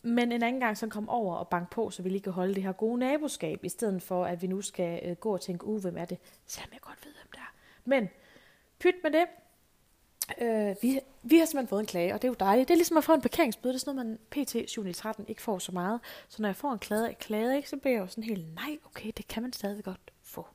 men 0.01 0.32
en 0.32 0.44
anden 0.44 0.62
gang 0.62 0.77
så 0.77 0.88
kom 0.88 1.10
over 1.10 1.36
og 1.36 1.48
bank 1.48 1.70
på, 1.70 1.89
så 1.89 2.01
vi 2.01 2.10
lige 2.10 2.22
kan 2.22 2.34
holde 2.34 2.56
det 2.56 2.63
her 2.63 2.72
gode 2.72 3.00
naboskab, 3.00 3.65
i 3.65 3.70
stedet 3.70 4.01
for, 4.01 4.25
at 4.25 4.41
vi 4.41 4.48
nu 4.48 4.62
skal 4.62 5.00
øh, 5.03 5.15
gå 5.15 5.34
og 5.34 5.41
tænke, 5.41 5.65
uh, 5.65 5.82
hvem 5.82 5.98
er 5.98 6.06
det? 6.06 6.18
Selvom 6.46 6.70
jeg 6.74 6.82
godt 6.82 7.06
ved, 7.06 7.12
hvem 7.12 7.27
det 7.32 7.39
er. 7.39 7.53
Men 7.86 8.10
pyt 8.79 8.96
med 9.03 9.12
det. 9.12 9.25
Øh, 10.41 10.75
vi, 10.82 11.00
vi 11.24 11.38
har 11.38 11.46
simpelthen 11.46 11.68
fået 11.68 11.79
en 11.79 11.86
klage, 11.86 12.13
og 12.13 12.22
det 12.22 12.27
er 12.27 12.32
jo 12.32 12.36
dejligt. 12.39 12.68
Det 12.68 12.74
er 12.74 12.77
ligesom 12.77 12.98
at 12.98 13.03
få 13.03 13.13
en 13.13 13.22
parkeringsbøde. 13.22 13.74
Det 13.74 13.79
er 13.79 13.79
sådan 13.79 13.96
noget, 13.96 14.20
man 14.36 14.46
pt. 14.46 14.70
7 14.70 14.94
13 14.94 15.25
ikke 15.27 15.41
får 15.41 15.60
så 15.60 15.72
meget. 15.72 16.00
Så 16.29 16.41
når 16.41 16.50
jeg 16.50 16.56
får 16.56 16.72
en 16.72 16.79
klage, 16.79 17.13
klage 17.13 17.58
ikke, 17.58 17.70
så 17.70 17.77
bliver 17.77 17.94
jeg 17.94 18.01
jo 18.01 18.08
sådan 18.08 18.24
helt, 18.24 18.56
nej, 18.56 18.77
okay, 18.86 19.12
det 19.18 19.27
kan 19.27 19.44
man 19.44 19.53
stadig 19.53 19.84
godt 19.84 20.12
få. 20.24 20.48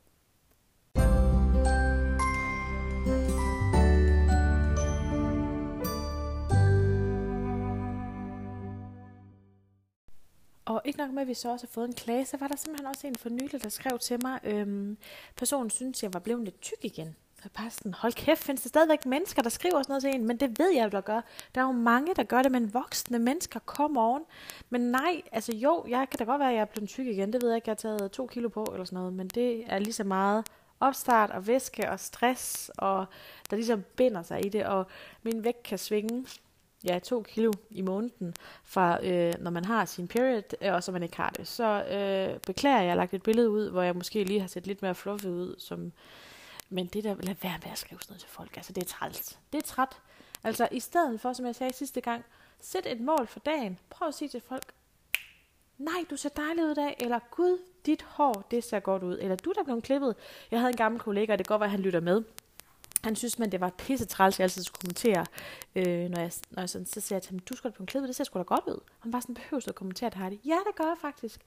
Og 10.64 10.82
ikke 10.84 10.98
nok 10.98 11.10
med, 11.10 11.22
at 11.22 11.28
vi 11.28 11.34
så 11.34 11.50
også 11.50 11.66
har 11.66 11.72
fået 11.72 11.88
en 11.88 11.94
klage, 11.94 12.26
så 12.26 12.36
var 12.36 12.48
der 12.48 12.56
simpelthen 12.56 12.86
også 12.86 13.06
en 13.06 13.16
for 13.16 13.28
nylig, 13.28 13.62
der 13.62 13.68
skrev 13.68 13.98
til 13.98 14.18
mig, 14.22 14.40
øhm, 14.44 14.96
personen 15.36 15.70
synes, 15.70 16.02
jeg 16.02 16.14
var 16.14 16.20
blevet 16.20 16.44
lidt 16.44 16.60
tyk 16.60 16.78
igen. 16.82 17.16
Så 17.42 17.48
bare 17.56 17.70
sådan, 17.70 17.94
hold 17.94 18.12
kæft, 18.12 18.44
findes 18.44 18.62
der 18.62 18.68
stadigvæk 18.68 19.06
mennesker, 19.06 19.42
der 19.42 19.50
skriver 19.50 19.82
sådan 19.82 19.90
noget 19.92 20.02
til 20.02 20.14
en? 20.14 20.26
Men 20.26 20.36
det 20.36 20.58
ved 20.58 20.72
jeg, 20.74 20.92
der 20.92 21.00
gør. 21.00 21.20
Der 21.54 21.60
er 21.60 21.64
jo 21.64 21.72
mange, 21.72 22.14
der 22.14 22.22
gør 22.22 22.42
det, 22.42 22.52
men 22.52 22.74
voksne 22.74 23.18
mennesker 23.18 23.60
kommer 23.60 24.02
oven. 24.02 24.22
Men 24.70 24.80
nej, 24.80 25.22
altså 25.32 25.52
jo, 25.52 25.84
jeg 25.88 26.10
kan 26.10 26.18
da 26.18 26.24
godt 26.24 26.40
være, 26.40 26.48
at 26.48 26.54
jeg 26.54 26.60
er 26.60 26.64
blevet 26.64 26.88
tyk 26.88 27.06
igen. 27.06 27.32
Det 27.32 27.42
ved 27.42 27.48
jeg 27.48 27.56
ikke, 27.56 27.68
jeg 27.68 27.72
har 27.72 27.96
taget 27.96 28.12
to 28.12 28.26
kilo 28.26 28.48
på 28.48 28.64
eller 28.72 28.84
sådan 28.84 28.96
noget. 28.96 29.12
Men 29.12 29.28
det 29.28 29.64
er 29.66 29.78
lige 29.78 29.92
så 29.92 30.04
meget 30.04 30.46
opstart 30.80 31.30
og 31.30 31.46
væske 31.46 31.90
og 31.90 32.00
stress, 32.00 32.70
og 32.78 33.06
der 33.50 33.56
ligesom 33.56 33.84
binder 33.96 34.22
sig 34.22 34.46
i 34.46 34.48
det. 34.48 34.66
Og 34.66 34.86
min 35.22 35.44
vægt 35.44 35.62
kan 35.62 35.78
svinge 35.78 36.26
ja, 36.84 36.98
to 36.98 37.22
kilo 37.22 37.52
i 37.70 37.82
måneden, 37.82 38.34
fra 38.64 39.04
øh, 39.06 39.32
når 39.40 39.50
man 39.50 39.64
har 39.64 39.84
sin 39.84 40.08
period, 40.08 40.42
øh, 40.60 40.74
og 40.74 40.84
så 40.84 40.92
man 40.92 41.02
ikke 41.02 41.16
har 41.16 41.30
det. 41.30 41.48
Så 41.48 41.84
øh, 41.84 42.40
beklager, 42.40 42.80
jeg 42.80 42.90
har 42.90 42.96
lagt 42.96 43.14
et 43.14 43.22
billede 43.22 43.50
ud, 43.50 43.70
hvor 43.70 43.82
jeg 43.82 43.96
måske 43.96 44.24
lige 44.24 44.40
har 44.40 44.48
set 44.48 44.66
lidt 44.66 44.82
mere 44.82 44.94
fluffy 44.94 45.26
ud, 45.26 45.54
som 45.58 45.92
men 46.68 46.86
det 46.86 47.04
der, 47.04 47.14
lad 47.14 47.34
være 47.42 47.58
med 47.64 47.72
at 47.72 47.78
skrive 47.78 48.00
sådan 48.00 48.12
noget 48.12 48.20
til 48.20 48.30
folk, 48.30 48.56
altså 48.56 48.72
det 48.72 48.82
er 48.82 48.86
træls. 48.86 49.38
Det 49.52 49.58
er 49.58 49.62
træt. 49.62 50.00
Altså 50.44 50.68
i 50.72 50.80
stedet 50.80 51.20
for, 51.20 51.32
som 51.32 51.46
jeg 51.46 51.54
sagde 51.54 51.72
sidste 51.72 52.00
gang, 52.00 52.24
sæt 52.60 52.86
et 52.86 53.00
mål 53.00 53.26
for 53.26 53.40
dagen. 53.40 53.78
Prøv 53.90 54.08
at 54.08 54.14
sige 54.14 54.28
til 54.28 54.42
folk, 54.48 54.72
nej, 55.78 56.04
du 56.10 56.16
ser 56.16 56.28
dejlig 56.28 56.64
ud 56.64 56.70
i 56.70 56.74
dag, 56.74 56.96
eller 57.00 57.18
gud, 57.30 57.58
dit 57.86 58.02
hår, 58.02 58.46
det 58.50 58.64
ser 58.64 58.80
godt 58.80 59.02
ud, 59.02 59.18
eller 59.20 59.36
du 59.36 59.52
der 59.52 59.64
blev 59.64 59.82
klippet. 59.82 60.16
Jeg 60.50 60.60
havde 60.60 60.70
en 60.70 60.76
gammel 60.76 61.00
kollega, 61.00 61.32
og 61.32 61.38
det 61.38 61.46
går 61.46 61.54
godt 61.54 61.64
at 61.64 61.70
han 61.70 61.80
lytter 61.80 62.00
med. 62.00 62.22
Han 63.04 63.16
synes, 63.16 63.38
man 63.38 63.52
det 63.52 63.60
var 63.60 63.70
pisse 63.70 64.04
træls, 64.06 64.38
jeg 64.38 64.44
altid 64.44 64.62
skulle 64.62 64.80
kommentere, 64.80 65.26
øh, 65.74 66.10
når 66.10 66.20
jeg, 66.20 66.32
når 66.50 66.62
jeg 66.62 66.70
sådan, 66.70 66.86
så 66.86 67.00
sagde 67.00 67.14
jeg 67.14 67.22
til 67.22 67.30
ham, 67.30 67.38
du 67.38 67.56
skal 67.56 67.70
da 67.70 67.76
en 67.80 67.86
klæde, 67.86 68.06
det 68.06 68.16
ser 68.16 68.24
sgu 68.24 68.38
da 68.38 68.42
godt 68.42 68.64
ud. 68.66 68.80
Han 69.00 69.12
var 69.12 69.20
sådan, 69.20 69.34
behøver 69.34 69.60
du 69.60 69.70
at 69.70 69.74
kommentere 69.74 70.10
det, 70.10 70.18
Heidi? 70.18 70.40
Ja, 70.44 70.58
det 70.66 70.76
gør 70.76 70.84
jeg 70.84 70.96
faktisk. 71.00 71.40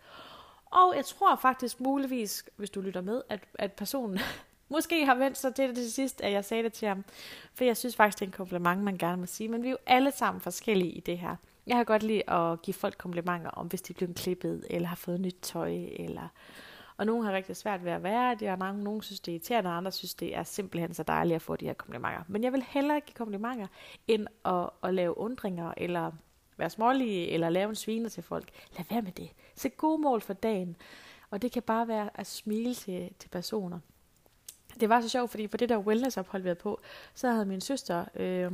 Og 0.66 0.96
jeg 0.96 1.06
tror 1.06 1.36
faktisk 1.36 1.80
muligvis, 1.80 2.46
hvis 2.56 2.70
du 2.70 2.82
lytter 2.82 3.02
med, 3.02 3.22
at, 3.30 3.40
at 3.56 3.72
personen 3.72 4.20
måske 4.76 5.06
har 5.06 5.16
vendt 5.16 5.38
sig 5.38 5.56
til 5.56 5.68
det 5.68 5.76
til 5.76 5.92
sidst, 5.92 6.22
at 6.22 6.32
jeg 6.32 6.46
sagde 6.46 6.64
det 6.64 6.74
til 6.74 6.88
ham. 6.88 7.06
For 7.54 7.64
jeg 7.64 7.78
synes 7.78 7.96
faktisk, 7.96 8.20
det 8.20 8.26
er 8.26 8.30
en 8.30 8.38
kompliment, 8.38 8.84
man 8.84 8.98
gerne 8.98 9.18
må 9.18 9.26
sige. 9.26 9.50
Men 9.50 9.64
vi 9.64 9.68
er 9.68 9.72
jo 9.72 9.78
alle 9.86 10.12
sammen 10.12 10.42
forskellige 10.42 10.92
i 10.92 11.00
det 11.00 11.18
her. 11.18 11.36
Jeg 11.68 11.78
har 11.78 11.84
godt 11.84 12.04
lide 12.04 12.30
at 12.30 12.62
give 12.62 12.74
folk 12.74 12.98
komplimenter 12.98 13.50
om, 13.50 13.68
hvis 13.68 13.82
de 13.82 13.94
er 13.94 13.98
blevet 13.98 14.16
klippet, 14.16 14.66
eller 14.70 14.88
har 14.88 14.96
fået 14.96 15.22
nyt 15.22 15.38
tøj, 15.42 15.74
eller... 16.00 16.28
Og 16.98 17.06
nogen 17.06 17.26
har 17.26 17.34
rigtig 17.34 17.56
svært 17.56 17.86
ved 17.86 17.92
at 17.92 18.04
være 18.04 18.36
det, 18.36 18.52
og 18.52 18.58
nogen, 18.58 18.84
nogen 18.84 19.02
synes, 19.02 19.20
det 19.20 19.32
er 19.32 19.34
irriterende, 19.36 19.70
og 19.70 19.78
andre 19.78 19.92
synes, 19.92 20.16
det 20.16 20.36
er 20.36 20.44
simpelthen 20.44 20.94
så 20.94 21.04
dejligt 21.04 21.36
at 21.36 21.42
få 21.42 21.56
de 21.56 21.66
her 21.66 21.74
komplimenter. 21.74 22.24
Men 22.28 22.44
jeg 22.44 22.54
vil 22.54 22.64
hellere 22.68 23.00
give 23.00 23.16
komplimenter, 23.16 23.68
end 24.08 24.28
at, 24.46 24.70
at 24.84 24.94
lave 24.94 25.18
undringer, 25.18 25.74
eller 25.78 26.12
være 26.58 26.70
smålige, 26.70 27.30
eller 27.30 27.50
lave 27.50 27.70
en 27.70 27.76
sviner 27.76 28.10
til 28.10 28.24
folk. 28.24 28.50
Lad 28.78 28.86
være 28.90 29.02
med 29.02 29.12
det. 29.12 29.30
Sæt 29.56 29.78
gode 29.78 30.02
mål 30.02 30.22
for 30.22 30.34
dagen. 30.34 30.76
Og 31.30 31.42
det 31.42 31.52
kan 31.52 31.64
bare 31.64 31.88
være 31.88 32.10
at 32.16 32.28
smile 32.28 32.74
til, 32.74 33.10
til 33.20 33.30
personer 33.30 33.80
det 34.80 34.90
var 34.90 35.02
så 35.02 35.10
sjovt, 35.10 35.32
fordi 35.32 35.48
på 35.48 35.58
det 35.58 35.70
der 35.70 35.78
wellnessophold, 35.78 36.42
vi 36.42 36.48
havde 36.48 36.60
på, 36.60 36.80
så 37.14 37.30
havde 37.30 37.46
min 37.46 37.62
søster 37.62 38.06
øh, 38.16 38.52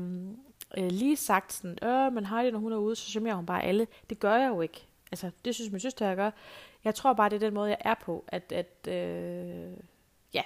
øh, 0.77 0.91
lige 0.91 1.15
sagt 1.15 1.53
sådan, 1.53 1.89
øh, 1.89 2.13
men 2.13 2.25
Heidi, 2.25 2.51
når 2.51 2.59
hun 2.59 2.71
er 2.71 2.77
ude, 2.77 2.95
så 2.95 3.11
charmerer 3.11 3.35
hun 3.35 3.45
bare 3.45 3.63
alle. 3.63 3.87
Det 4.09 4.19
gør 4.19 4.35
jeg 4.35 4.49
jo 4.49 4.61
ikke. 4.61 4.87
Altså, 5.11 5.31
det 5.45 5.55
synes 5.55 5.71
min 5.71 5.79
søster, 5.79 6.07
jeg 6.07 6.15
gør. 6.15 6.31
Jeg 6.83 6.95
tror 6.95 7.13
bare, 7.13 7.29
det 7.29 7.35
er 7.35 7.39
den 7.39 7.53
måde, 7.53 7.69
jeg 7.69 7.77
er 7.79 7.93
på, 7.93 8.25
at, 8.27 8.51
at 8.51 8.87
øh, 8.87 9.77
ja. 10.33 10.43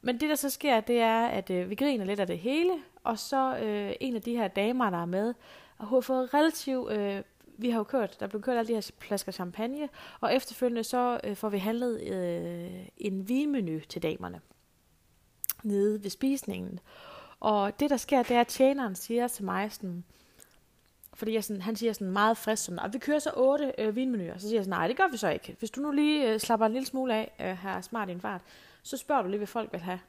Men 0.00 0.20
det, 0.20 0.28
der 0.28 0.34
så 0.34 0.50
sker, 0.50 0.80
det 0.80 1.00
er, 1.00 1.26
at 1.26 1.50
øh, 1.50 1.70
vi 1.70 1.74
griner 1.74 2.04
lidt 2.04 2.20
af 2.20 2.26
det 2.26 2.38
hele, 2.38 2.72
og 3.04 3.18
så 3.18 3.58
øh, 3.58 3.92
en 4.00 4.16
af 4.16 4.22
de 4.22 4.36
her 4.36 4.48
damer, 4.48 4.90
der 4.90 5.02
er 5.02 5.06
med, 5.06 5.34
og 5.78 5.86
hun 5.86 5.96
har 5.96 6.00
fået 6.00 6.34
relativt 6.34 6.92
øh, 6.92 7.22
vi 7.58 7.70
har 7.70 7.78
jo 7.78 7.84
kørt, 7.84 8.20
der 8.20 8.26
blev 8.26 8.42
kørt 8.42 8.56
alle 8.56 8.68
de 8.68 8.74
her 8.74 8.90
flasker 8.98 9.32
champagne, 9.32 9.88
og 10.20 10.34
efterfølgende 10.34 10.84
så 10.84 11.20
øh, 11.24 11.36
får 11.36 11.48
vi 11.48 11.58
handlet 11.58 12.00
øh, 12.02 12.86
en 12.96 13.28
vinmenu 13.28 13.80
til 13.88 14.02
damerne 14.02 14.40
nede 15.62 16.02
ved 16.02 16.10
spisningen. 16.10 16.80
Og 17.40 17.80
det, 17.80 17.90
der 17.90 17.96
sker, 17.96 18.22
det 18.22 18.36
er, 18.36 18.40
at 18.40 18.46
tjeneren 18.46 18.94
siger 18.94 19.28
til 19.28 19.44
mig 19.44 19.72
sådan, 19.72 20.04
fordi 21.18 21.34
jeg 21.34 21.44
sådan, 21.44 21.62
han 21.62 21.76
siger 21.76 21.92
sådan 21.92 22.10
meget 22.12 22.36
frisk, 22.36 22.64
sådan, 22.64 22.78
at 22.78 22.92
vi 22.92 22.98
kører 22.98 23.18
så 23.18 23.30
otte 23.36 23.72
øh, 23.78 23.96
vinmenuer. 23.96 24.38
Så 24.38 24.40
siger 24.40 24.56
jeg 24.56 24.64
sådan, 24.64 24.78
nej, 24.78 24.88
det 24.88 24.96
gør 24.96 25.08
vi 25.10 25.16
så 25.16 25.28
ikke. 25.28 25.56
Hvis 25.58 25.70
du 25.70 25.80
nu 25.80 25.90
lige 25.90 26.32
øh, 26.32 26.40
slapper 26.40 26.66
en 26.66 26.72
lille 26.72 26.86
smule 26.86 27.14
af, 27.14 27.32
øh, 27.40 27.58
her 27.58 27.80
smart 27.80 28.08
i 28.08 28.12
en 28.12 28.20
fart, 28.20 28.40
så 28.82 28.96
spørger 28.96 29.22
du 29.22 29.28
lige, 29.28 29.38
hvad 29.38 29.46
folk 29.46 29.72
vil 29.72 29.80
have. 29.80 30.00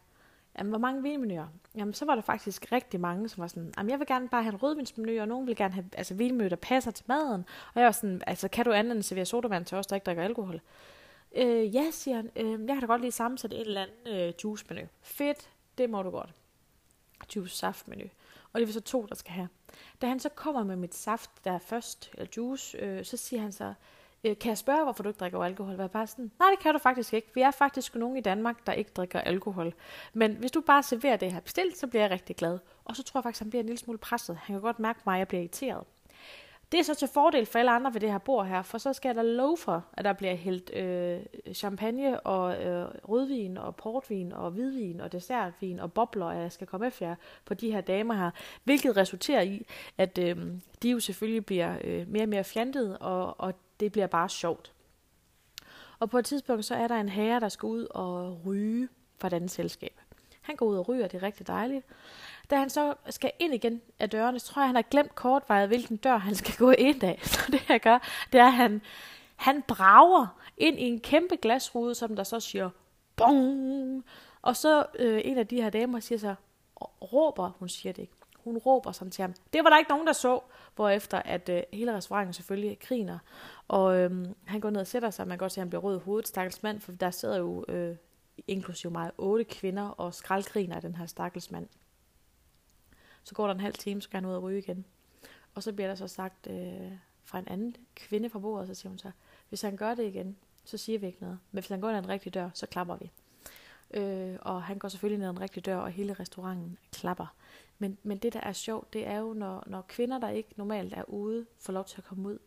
Jamen, 0.57 0.69
hvor 0.69 0.79
mange 0.79 1.01
vinmenuer? 1.01 1.47
Jamen, 1.75 1.93
så 1.93 2.05
var 2.05 2.15
der 2.15 2.21
faktisk 2.21 2.71
rigtig 2.71 2.99
mange, 2.99 3.29
som 3.29 3.41
var 3.41 3.47
sådan, 3.47 3.73
jamen, 3.77 3.89
jeg 3.89 3.99
vil 3.99 4.07
gerne 4.07 4.29
bare 4.29 4.43
have 4.43 4.53
en 4.53 4.63
rødvinsmenu, 4.63 5.21
og 5.21 5.27
nogen 5.27 5.47
vil 5.47 5.55
gerne 5.55 5.73
have 5.73 5.85
altså, 5.97 6.13
vinmenu, 6.13 6.49
der 6.49 6.55
passer 6.55 6.91
til 6.91 7.05
maden. 7.07 7.45
Og 7.73 7.81
jeg 7.81 7.85
var 7.85 7.91
sådan, 7.91 8.21
altså, 8.27 8.47
kan 8.47 8.65
du 8.65 8.71
andet 8.71 8.95
end 8.95 9.03
servere 9.03 9.25
sodavand 9.25 9.65
til 9.65 9.77
os, 9.77 9.87
der 9.87 9.95
ikke 9.95 10.05
drikker 10.05 10.23
alkohol? 10.23 10.61
Øh, 11.35 11.75
ja, 11.75 11.91
siger 11.91 12.15
han. 12.15 12.29
Øh, 12.35 12.51
jeg 12.51 12.67
kan 12.67 12.79
da 12.79 12.85
godt 12.85 13.01
lige 13.01 13.11
sammensætte 13.11 13.55
en 13.55 13.65
eller 13.65 13.81
anden 13.81 14.15
øh, 14.15 14.33
juice-menu. 14.43 14.87
Fedt, 15.01 15.49
det 15.77 15.89
må 15.89 16.03
du 16.03 16.09
godt. 16.09 16.29
Juice 17.35 17.57
saft-menu. 17.57 18.05
Og 18.53 18.59
det 18.59 18.69
er 18.69 18.73
så 18.73 18.81
to, 18.81 19.05
der 19.05 19.15
skal 19.15 19.31
have. 19.31 19.49
Da 20.01 20.07
han 20.07 20.19
så 20.19 20.29
kommer 20.29 20.63
med 20.63 20.75
mit 20.75 20.95
saft, 20.95 21.31
der 21.43 21.51
er 21.51 21.59
først, 21.59 22.11
eller 22.13 22.27
juice, 22.37 22.77
øh, 22.77 23.05
så 23.05 23.17
siger 23.17 23.41
han 23.41 23.51
så, 23.51 23.73
øh, 24.23 24.37
kan 24.37 24.49
jeg 24.49 24.57
spørge, 24.57 24.83
hvorfor 24.83 25.03
du 25.03 25.09
ikke 25.09 25.19
drikker 25.19 25.39
alkohol? 25.39 25.75
Var 25.75 25.83
jeg 25.83 25.91
bare 25.91 26.07
sådan, 26.07 26.31
nej, 26.39 26.49
det 26.49 26.59
kan 26.59 26.73
du 26.73 26.79
faktisk 26.79 27.13
ikke. 27.13 27.31
Vi 27.35 27.41
er 27.41 27.51
faktisk 27.51 27.95
nogen 27.95 28.17
i 28.17 28.21
Danmark, 28.21 28.67
der 28.67 28.73
ikke 28.73 28.91
drikker 28.95 29.19
alkohol. 29.19 29.73
Men 30.13 30.35
hvis 30.35 30.51
du 30.51 30.61
bare 30.61 30.83
serverer 30.83 31.17
det 31.17 31.33
her 31.33 31.39
bestilt, 31.39 31.77
så 31.77 31.87
bliver 31.87 32.03
jeg 32.03 32.11
rigtig 32.11 32.35
glad. 32.35 32.59
Og 32.85 32.95
så 32.95 33.03
tror 33.03 33.19
jeg 33.19 33.23
faktisk, 33.23 33.41
han 33.41 33.49
bliver 33.49 33.63
en 33.63 33.65
lille 33.65 33.79
smule 33.79 33.97
presset. 33.97 34.37
Han 34.37 34.55
kan 34.55 34.61
godt 34.61 34.79
mærke 34.79 34.99
mig, 35.05 35.13
at 35.13 35.19
jeg 35.19 35.27
bliver 35.27 35.41
irriteret. 35.41 35.83
Det 36.71 36.79
er 36.79 36.83
så 36.83 36.95
til 36.95 37.07
fordel 37.07 37.45
for 37.45 37.59
alle 37.59 37.71
andre 37.71 37.93
ved 37.93 38.01
det 38.01 38.11
her 38.11 38.17
bord 38.17 38.47
her, 38.47 38.61
for 38.61 38.77
så 38.77 38.93
skal 38.93 39.15
der 39.15 39.23
love 39.23 39.57
for, 39.57 39.85
at 39.93 40.05
der 40.05 40.13
bliver 40.13 40.35
hældt 40.35 40.73
øh, 40.73 41.53
champagne 41.53 42.19
og 42.19 42.63
øh, 42.63 42.87
rødvin 43.09 43.57
og 43.57 43.75
portvin 43.75 44.33
og 44.33 44.51
hvidvin 44.51 45.01
og 45.01 45.11
dessertvin 45.11 45.79
og 45.79 45.93
bobler, 45.93 46.25
og 46.25 46.35
jeg 46.35 46.51
skal 46.51 46.67
komme 46.67 46.87
efter 46.87 47.07
jer 47.07 47.15
på 47.45 47.53
de 47.53 47.71
her 47.71 47.81
damer 47.81 48.13
her, 48.13 48.31
hvilket 48.63 48.97
resulterer 48.97 49.41
i, 49.41 49.65
at 49.97 50.17
øh, 50.17 50.37
de 50.83 50.89
jo 50.89 50.99
selvfølgelig 50.99 51.45
bliver 51.45 51.77
øh, 51.83 52.07
mere 52.07 52.23
og 52.23 52.29
mere 52.29 52.43
fjantet, 52.43 52.97
og, 52.97 53.39
og 53.39 53.53
det 53.79 53.91
bliver 53.91 54.07
bare 54.07 54.29
sjovt. 54.29 54.73
Og 55.99 56.09
på 56.09 56.17
et 56.17 56.25
tidspunkt, 56.25 56.65
så 56.65 56.75
er 56.75 56.87
der 56.87 56.95
en 56.95 57.09
herre, 57.09 57.39
der 57.39 57.49
skal 57.49 57.67
ud 57.67 57.87
og 57.89 58.41
ryge 58.45 58.89
for 59.17 59.27
et 59.27 59.33
andet 59.33 59.51
selskab. 59.51 60.01
Han 60.41 60.55
går 60.55 60.65
ud 60.65 60.77
og 60.77 60.89
ryger, 60.89 61.07
det 61.07 61.17
er 61.17 61.23
rigtig 61.23 61.47
dejligt. 61.47 61.85
Da 62.49 62.55
han 62.55 62.69
så 62.69 62.93
skal 63.09 63.31
ind 63.39 63.53
igen 63.53 63.81
af 63.99 64.09
dørene, 64.09 64.39
så 64.39 64.47
tror 64.47 64.61
jeg, 64.61 64.67
han 64.67 64.75
har 64.75 64.81
glemt 64.81 65.15
kortvejet, 65.15 65.67
hvilken 65.67 65.97
dør 65.97 66.17
han 66.17 66.35
skal 66.35 66.55
gå 66.57 66.71
ind 66.71 67.03
af. 67.03 67.19
Så 67.31 67.39
det 67.51 67.69
jeg 67.69 67.81
gør, 67.81 67.99
det 68.33 68.39
er, 68.39 68.45
at 68.45 68.53
han, 68.53 68.81
han 69.35 69.61
brager 69.61 70.27
ind 70.57 70.79
i 70.79 70.83
en 70.83 70.99
kæmpe 70.99 71.35
glasrude, 71.35 71.95
som 71.95 72.15
der 72.15 72.23
så 72.23 72.39
siger, 72.39 72.69
bong! 73.15 74.05
Og 74.41 74.55
så 74.55 74.85
øh, 74.99 75.21
en 75.25 75.37
af 75.37 75.47
de 75.47 75.61
her 75.61 75.69
damer 75.69 75.99
siger 75.99 76.19
så, 76.19 76.35
råber, 77.13 77.51
hun 77.59 77.69
siger 77.69 77.93
det 77.93 78.01
ikke, 78.01 78.13
hun 78.43 78.57
råber 78.57 78.91
sådan 78.91 79.11
til 79.11 79.21
ham. 79.21 79.33
Det 79.53 79.63
var 79.63 79.69
der 79.69 79.77
ikke 79.77 79.91
nogen, 79.91 80.07
der 80.07 80.13
så, 80.13 80.39
hvorefter 80.75 81.21
at 81.21 81.49
øh, 81.49 81.63
hele 81.73 81.95
restauranten 81.95 82.33
selvfølgelig 82.33 82.79
griner. 82.79 83.19
Og 83.67 83.97
øh, 83.97 84.25
han 84.45 84.61
går 84.61 84.69
ned 84.69 84.81
og 84.81 84.87
sætter 84.87 85.09
sig, 85.09 85.23
og 85.23 85.27
man 85.27 85.37
kan 85.37 85.43
godt 85.43 85.51
se, 85.51 85.59
at 85.59 85.61
han 85.61 85.69
bliver 85.69 85.81
rød 85.81 85.97
i 85.97 86.03
hovedet, 86.03 86.27
stakkels 86.27 86.63
mand, 86.63 86.79
for 86.79 86.91
der 86.91 87.11
sidder 87.11 87.37
jo 87.37 87.65
øh, 87.67 87.95
inklusive 88.47 88.91
mig 88.91 89.11
otte 89.17 89.43
kvinder 89.43 89.87
og 89.87 90.13
skraldgriner 90.13 90.75
af 90.75 90.81
den 90.81 90.95
her 90.95 91.05
stakkels 91.05 91.51
mand. 91.51 91.67
Så 93.23 93.35
går 93.35 93.47
der 93.47 93.53
en 93.53 93.59
halv 93.59 93.73
time, 93.73 94.01
så 94.01 94.09
går 94.09 94.17
han 94.17 94.25
ud 94.25 94.33
og 94.33 94.43
ryge 94.43 94.59
igen. 94.59 94.85
Og 95.55 95.63
så 95.63 95.73
bliver 95.73 95.87
der 95.87 95.95
så 95.95 96.07
sagt 96.07 96.47
øh, 96.47 96.91
fra 97.23 97.39
en 97.39 97.47
anden 97.47 97.75
kvinde 97.95 98.29
fra 98.29 98.39
bordet, 98.39 98.67
så 98.67 98.73
siger 98.73 98.89
hun 98.89 98.97
så, 98.97 99.11
hvis 99.49 99.61
han 99.61 99.77
gør 99.77 99.95
det 99.95 100.05
igen, 100.05 100.37
så 100.63 100.77
siger 100.77 100.99
vi 100.99 101.07
ikke 101.07 101.21
noget. 101.21 101.39
Men 101.51 101.61
hvis 101.61 101.69
han 101.69 101.81
går 101.81 101.89
ind 101.89 101.97
ad 101.97 102.03
en 102.03 102.09
rigtig 102.09 102.33
dør, 102.33 102.49
så 102.53 102.65
klapper 102.65 102.95
vi. 102.95 103.11
Øh, 103.93 104.37
og 104.41 104.63
han 104.63 104.79
går 104.79 104.89
selvfølgelig 104.89 105.19
ned 105.19 105.27
ad 105.27 105.31
en 105.31 105.41
rigtig 105.41 105.65
dør, 105.65 105.77
og 105.77 105.91
hele 105.91 106.13
restauranten 106.13 106.77
klapper. 106.91 107.35
Men, 107.79 107.97
men 108.03 108.17
det, 108.17 108.33
der 108.33 108.39
er 108.39 108.53
sjovt, 108.53 108.93
det 108.93 109.07
er 109.07 109.17
jo, 109.17 109.33
når, 109.33 109.63
når 109.67 109.81
kvinder, 109.81 110.19
der 110.19 110.29
ikke 110.29 110.49
normalt 110.55 110.93
er 110.93 111.03
ude, 111.03 111.45
får 111.59 111.73
lov 111.73 111.85
til 111.85 111.97
at 111.97 112.03
komme 112.03 112.29
ud, 112.29 112.39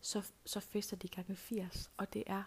så, 0.00 0.22
så 0.44 0.60
fester 0.60 0.96
de 0.96 1.08
gange 1.08 1.36
80. 1.36 1.90
Og 1.96 2.14
det 2.14 2.22
er 2.26 2.42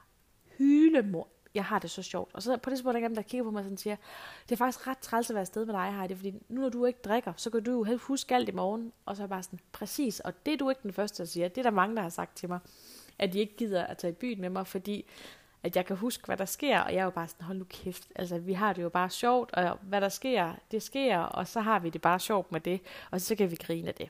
hylemor 0.58 1.28
jeg 1.55 1.65
har 1.65 1.79
det 1.79 1.91
så 1.91 2.03
sjovt. 2.03 2.35
Og 2.35 2.41
så 2.43 2.57
på 2.57 2.69
det 2.69 2.79
spørgsmål, 2.79 3.01
der 3.01 3.07
der 3.07 3.21
kigger 3.21 3.43
på 3.43 3.51
mig 3.51 3.65
og 3.71 3.79
siger, 3.79 3.95
det 4.43 4.51
er 4.51 4.57
faktisk 4.57 4.87
ret 4.87 4.97
træls 4.97 5.29
at 5.29 5.33
være 5.33 5.41
afsted 5.41 5.65
med 5.65 5.73
dig, 5.73 5.93
Heidi, 5.93 6.15
fordi 6.15 6.33
nu 6.49 6.61
når 6.61 6.69
du 6.69 6.85
ikke 6.85 6.99
drikker, 7.05 7.33
så 7.37 7.49
kan 7.49 7.63
du 7.63 7.71
jo 7.71 7.83
helt 7.83 8.01
huske 8.01 8.35
alt 8.35 8.49
i 8.49 8.51
morgen. 8.51 8.93
Og 9.05 9.15
så 9.15 9.23
er 9.23 9.27
bare 9.27 9.43
sådan, 9.43 9.59
præcis, 9.71 10.19
og 10.19 10.45
det 10.45 10.53
er 10.53 10.57
du 10.57 10.69
ikke 10.69 10.83
den 10.83 10.93
første, 10.93 11.23
der 11.23 11.27
siger. 11.27 11.47
Det 11.47 11.57
er 11.57 11.63
der 11.63 11.71
mange, 11.71 11.95
der 11.95 12.01
har 12.01 12.09
sagt 12.09 12.37
til 12.37 12.49
mig, 12.49 12.59
at 13.19 13.33
de 13.33 13.39
ikke 13.39 13.55
gider 13.55 13.83
at 13.83 13.97
tage 13.97 14.11
i 14.11 14.15
byen 14.15 14.41
med 14.41 14.49
mig, 14.49 14.67
fordi 14.67 15.05
at 15.63 15.75
jeg 15.75 15.85
kan 15.85 15.95
huske, 15.95 16.25
hvad 16.25 16.37
der 16.37 16.45
sker, 16.45 16.79
og 16.79 16.93
jeg 16.93 16.99
er 16.99 17.03
jo 17.03 17.09
bare 17.09 17.27
sådan, 17.27 17.45
hold 17.45 17.57
nu 17.57 17.65
kæft, 17.69 18.07
altså 18.15 18.39
vi 18.39 18.53
har 18.53 18.73
det 18.73 18.81
jo 18.81 18.89
bare 18.89 19.09
sjovt, 19.09 19.51
og 19.51 19.77
hvad 19.81 20.01
der 20.01 20.09
sker, 20.09 20.53
det 20.71 20.83
sker, 20.83 21.19
og 21.19 21.47
så 21.47 21.61
har 21.61 21.79
vi 21.79 21.89
det 21.89 22.01
bare 22.01 22.19
sjovt 22.19 22.51
med 22.51 22.59
det, 22.59 22.81
og 23.11 23.21
så 23.21 23.35
kan 23.35 23.51
vi 23.51 23.55
grine 23.55 23.87
af 23.87 23.95
det. 23.95 24.09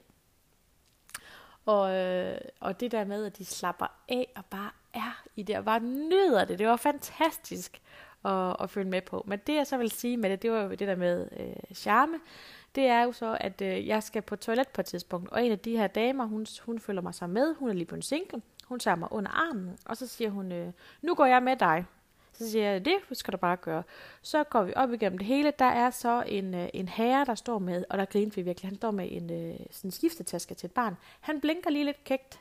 Og, 1.65 1.95
øh, 1.95 2.37
og 2.59 2.79
det 2.79 2.91
der 2.91 3.05
med, 3.05 3.25
at 3.25 3.37
de 3.37 3.45
slapper 3.45 3.87
af 4.09 4.31
og 4.35 4.45
bare 4.45 4.71
er 4.95 5.23
i 5.35 5.43
det, 5.43 5.57
og 5.57 5.65
bare 5.65 5.79
nyder 5.79 6.45
det, 6.45 6.59
det 6.59 6.67
var 6.67 6.75
fantastisk 6.75 7.81
at, 8.25 8.55
at 8.59 8.69
følge 8.69 8.89
med 8.89 9.01
på. 9.01 9.23
Men 9.27 9.39
det 9.47 9.55
jeg 9.55 9.67
så 9.67 9.77
vil 9.77 9.91
sige 9.91 10.17
med 10.17 10.29
det, 10.29 10.41
det 10.41 10.51
var 10.51 10.61
jo 10.61 10.69
det 10.69 10.79
der 10.79 10.95
med 10.95 11.27
øh, 11.39 11.75
charme, 11.75 12.19
det 12.75 12.83
er 12.83 13.03
jo 13.03 13.11
så, 13.11 13.37
at 13.39 13.61
øh, 13.61 13.87
jeg 13.87 14.03
skal 14.03 14.21
på 14.21 14.35
toilet 14.35 14.67
på 14.67 14.81
et 14.81 14.85
tidspunkt, 14.85 15.29
og 15.29 15.45
en 15.45 15.51
af 15.51 15.59
de 15.59 15.77
her 15.77 15.87
damer, 15.87 16.25
hun, 16.25 16.45
hun 16.65 16.79
følger 16.79 17.01
mig 17.01 17.13
så 17.13 17.27
med, 17.27 17.55
hun 17.55 17.69
er 17.69 17.73
lige 17.73 17.85
på 17.85 17.95
en 17.95 18.01
single, 18.01 18.41
hun 18.65 18.79
tager 18.79 18.95
mig 18.95 19.11
under 19.11 19.31
armen, 19.31 19.77
og 19.85 19.97
så 19.97 20.07
siger 20.07 20.29
hun, 20.29 20.51
øh, 20.51 20.71
nu 21.01 21.15
går 21.15 21.25
jeg 21.25 21.43
med 21.43 21.55
dig. 21.55 21.85
Så 22.37 22.51
siger 22.51 22.71
jeg, 22.71 22.85
det 22.85 22.95
skal 23.11 23.31
du 23.31 23.37
bare 23.37 23.55
gøre. 23.55 23.83
Så 24.21 24.43
går 24.43 24.63
vi 24.63 24.73
op 24.75 24.93
igennem 24.93 25.17
det 25.17 25.27
hele. 25.27 25.53
Der 25.59 25.65
er 25.65 25.89
så 25.89 26.23
en, 26.27 26.53
øh, 26.53 26.69
en 26.73 26.87
herre, 26.87 27.25
der 27.25 27.35
står 27.35 27.59
med, 27.59 27.85
og 27.89 27.97
der 27.97 28.05
griner 28.05 28.31
vi 28.35 28.41
virkelig, 28.41 28.69
han 28.69 28.75
står 28.75 28.91
med 28.91 29.07
en 29.11 29.31
øh, 29.31 29.59
sådan 29.71 29.91
skiftetaske 29.91 30.55
til 30.55 30.67
et 30.67 30.71
barn. 30.71 30.97
Han 31.19 31.41
blinker 31.41 31.69
lige 31.69 31.85
lidt 31.85 32.03
kægt, 32.03 32.39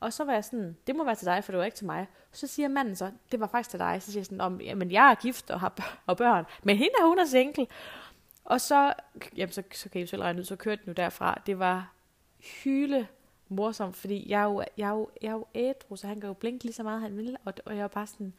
og 0.00 0.12
så 0.12 0.24
var 0.24 0.32
jeg 0.32 0.44
sådan, 0.44 0.76
det 0.86 0.96
må 0.96 1.04
være 1.04 1.14
til 1.14 1.26
dig, 1.26 1.44
for 1.44 1.52
det 1.52 1.58
var 1.58 1.64
ikke 1.64 1.76
til 1.76 1.86
mig. 1.86 2.06
Så 2.32 2.46
siger 2.46 2.68
manden 2.68 2.96
så, 2.96 3.10
det 3.32 3.40
var 3.40 3.46
faktisk 3.46 3.70
til 3.70 3.78
dig. 3.78 4.02
Så 4.02 4.12
siger 4.12 4.20
jeg 4.20 4.26
sådan, 4.26 4.40
om, 4.40 4.60
jamen 4.60 4.90
jeg 4.90 5.10
er 5.10 5.14
gift 5.14 5.50
og 5.50 5.60
har 5.60 5.74
og 6.06 6.16
børn, 6.16 6.44
men 6.62 6.76
hende 6.76 6.94
er 7.00 7.06
hun 7.06 7.18
er 7.18 7.24
single. 7.24 7.66
Og 8.44 8.60
så, 8.60 8.94
jamen 9.36 9.52
så, 9.52 9.62
så 9.72 9.88
kan 9.88 10.00
I 10.00 10.06
selv 10.06 10.22
regne 10.22 10.38
ud, 10.38 10.44
så 10.44 10.56
kørte 10.56 10.82
den 10.84 10.88
jo 10.88 10.94
derfra. 10.94 11.42
Det 11.46 11.58
var 11.58 11.92
hyle 12.64 13.08
morsomt, 13.48 13.96
fordi 13.96 14.30
jeg 14.30 14.40
er 14.40 14.44
jo, 14.44 14.64
jeg 14.76 14.88
er 14.88 14.92
jo, 14.92 15.08
jeg 15.22 15.28
er 15.28 15.32
jo 15.32 15.46
ædru, 15.54 15.96
så 15.96 16.06
han 16.06 16.20
kan 16.20 16.28
jo 16.28 16.34
blinke 16.34 16.64
lige 16.64 16.74
så 16.74 16.82
meget, 16.82 17.00
han 17.00 17.16
vil. 17.16 17.36
Og, 17.44 17.54
og 17.64 17.74
jeg 17.76 17.82
var 17.82 17.88
bare 17.88 18.06
sådan, 18.06 18.32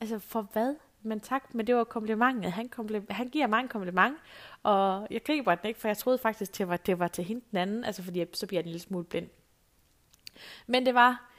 altså 0.00 0.18
for 0.18 0.42
hvad? 0.42 0.74
Men 1.02 1.20
tak, 1.20 1.54
men 1.54 1.66
det 1.66 1.74
var 1.74 1.84
komplimentet. 1.84 2.52
Han, 2.52 2.70
komplim- 2.80 3.12
han 3.12 3.28
giver 3.28 3.46
mig 3.46 3.60
en 3.60 3.68
kompliment, 3.68 4.16
og 4.62 5.06
jeg 5.10 5.24
griber 5.24 5.54
den 5.54 5.68
ikke, 5.68 5.80
for 5.80 5.88
jeg 5.88 5.96
troede 5.96 6.18
faktisk, 6.18 6.58
det 6.58 6.68
var, 6.68 6.76
det 6.76 6.98
var 6.98 7.08
til 7.08 7.24
hende 7.24 7.42
den 7.50 7.58
anden, 7.58 7.84
altså 7.84 8.02
fordi 8.02 8.18
jeg, 8.18 8.26
så 8.32 8.46
bliver 8.46 8.58
jeg 8.58 8.64
en 8.66 8.70
lille 8.72 8.80
smule 8.80 9.04
blind. 9.04 9.28
Men 10.66 10.86
det 10.86 10.94
var, 10.94 11.30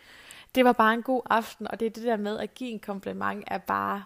det 0.55 0.65
var 0.65 0.73
bare 0.73 0.93
en 0.93 1.03
god 1.03 1.21
aften, 1.29 1.67
og 1.67 1.79
det 1.79 1.85
er 1.85 1.89
det 1.89 2.03
der 2.03 2.17
med 2.17 2.39
at 2.39 2.53
give 2.53 2.69
en 2.69 2.79
kompliment, 2.79 3.43
er 3.47 3.57
bare, 3.57 4.03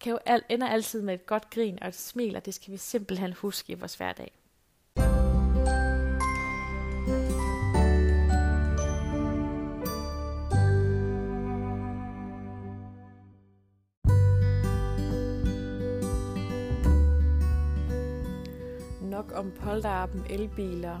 kan 0.00 0.12
jo 0.12 0.18
al, 0.26 0.42
ender 0.48 0.68
altid 0.68 1.02
med 1.02 1.14
et 1.14 1.26
godt 1.26 1.50
grin 1.50 1.78
og 1.82 1.88
et 1.88 1.94
smil, 1.94 2.36
og 2.36 2.46
det 2.46 2.54
skal 2.54 2.72
vi 2.72 2.76
simpelthen 2.76 3.32
huske 3.32 3.72
i 3.72 3.74
vores 3.74 3.94
hverdag. 3.94 4.32
Nok 19.00 19.32
om 19.34 19.52
polterappen, 19.60 20.24
elbiler 20.30 20.98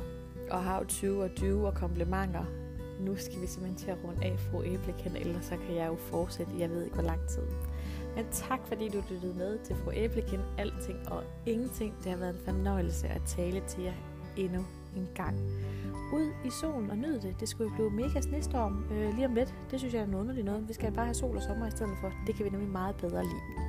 og 0.50 0.64
hav 0.64 0.86
20 0.86 1.22
og 1.22 1.34
20 1.34 1.66
og 1.66 1.74
komplimenter 1.74 2.65
nu 3.00 3.16
skal 3.16 3.40
vi 3.40 3.46
simpelthen 3.46 3.76
til 3.76 3.90
at 3.90 3.98
runde 4.04 4.24
af, 4.24 4.38
fru 4.38 4.62
Æblekind, 4.62 5.16
ellers 5.16 5.44
så 5.44 5.56
kan 5.56 5.76
jeg 5.76 5.86
jo 5.86 5.96
fortsætte, 5.96 6.52
jeg 6.58 6.70
ved 6.70 6.84
ikke 6.84 6.94
hvor 6.94 7.04
lang 7.04 7.20
tid. 7.28 7.42
Men 8.16 8.26
tak 8.32 8.60
fordi 8.66 8.88
du 8.88 9.02
lyttede 9.10 9.34
med 9.34 9.58
til 9.58 9.76
fru 9.76 9.90
Æblekind, 9.92 10.42
alting 10.58 10.98
og 11.08 11.22
ingenting. 11.46 11.94
Det 12.04 12.10
har 12.10 12.18
været 12.18 12.34
en 12.34 12.40
fornøjelse 12.44 13.08
at 13.08 13.22
tale 13.26 13.62
til 13.68 13.82
jer 13.82 13.94
endnu 14.36 14.64
en 14.96 15.08
gang. 15.14 15.40
Ud 16.14 16.32
i 16.44 16.50
solen 16.50 16.90
og 16.90 16.96
nyd 16.98 17.20
det. 17.20 17.36
Det 17.40 17.48
skulle 17.48 17.70
jo 17.70 17.74
blive 17.74 17.90
mega 17.90 18.20
snestorm 18.20 18.84
øh, 18.92 19.14
lige 19.14 19.26
om 19.26 19.34
lidt. 19.34 19.54
Det 19.70 19.78
synes 19.78 19.94
jeg 19.94 20.02
er 20.02 20.06
noget 20.06 20.20
underligt 20.20 20.46
noget. 20.46 20.68
Vi 20.68 20.72
skal 20.72 20.92
bare 20.92 21.04
have 21.04 21.14
sol 21.14 21.36
og 21.36 21.42
sommer 21.42 21.66
i 21.66 21.70
stedet 21.70 21.96
for. 22.00 22.12
Det 22.26 22.34
kan 22.34 22.44
vi 22.44 22.50
nemlig 22.50 22.70
meget 22.70 22.96
bedre 22.96 23.22
lide. 23.22 23.65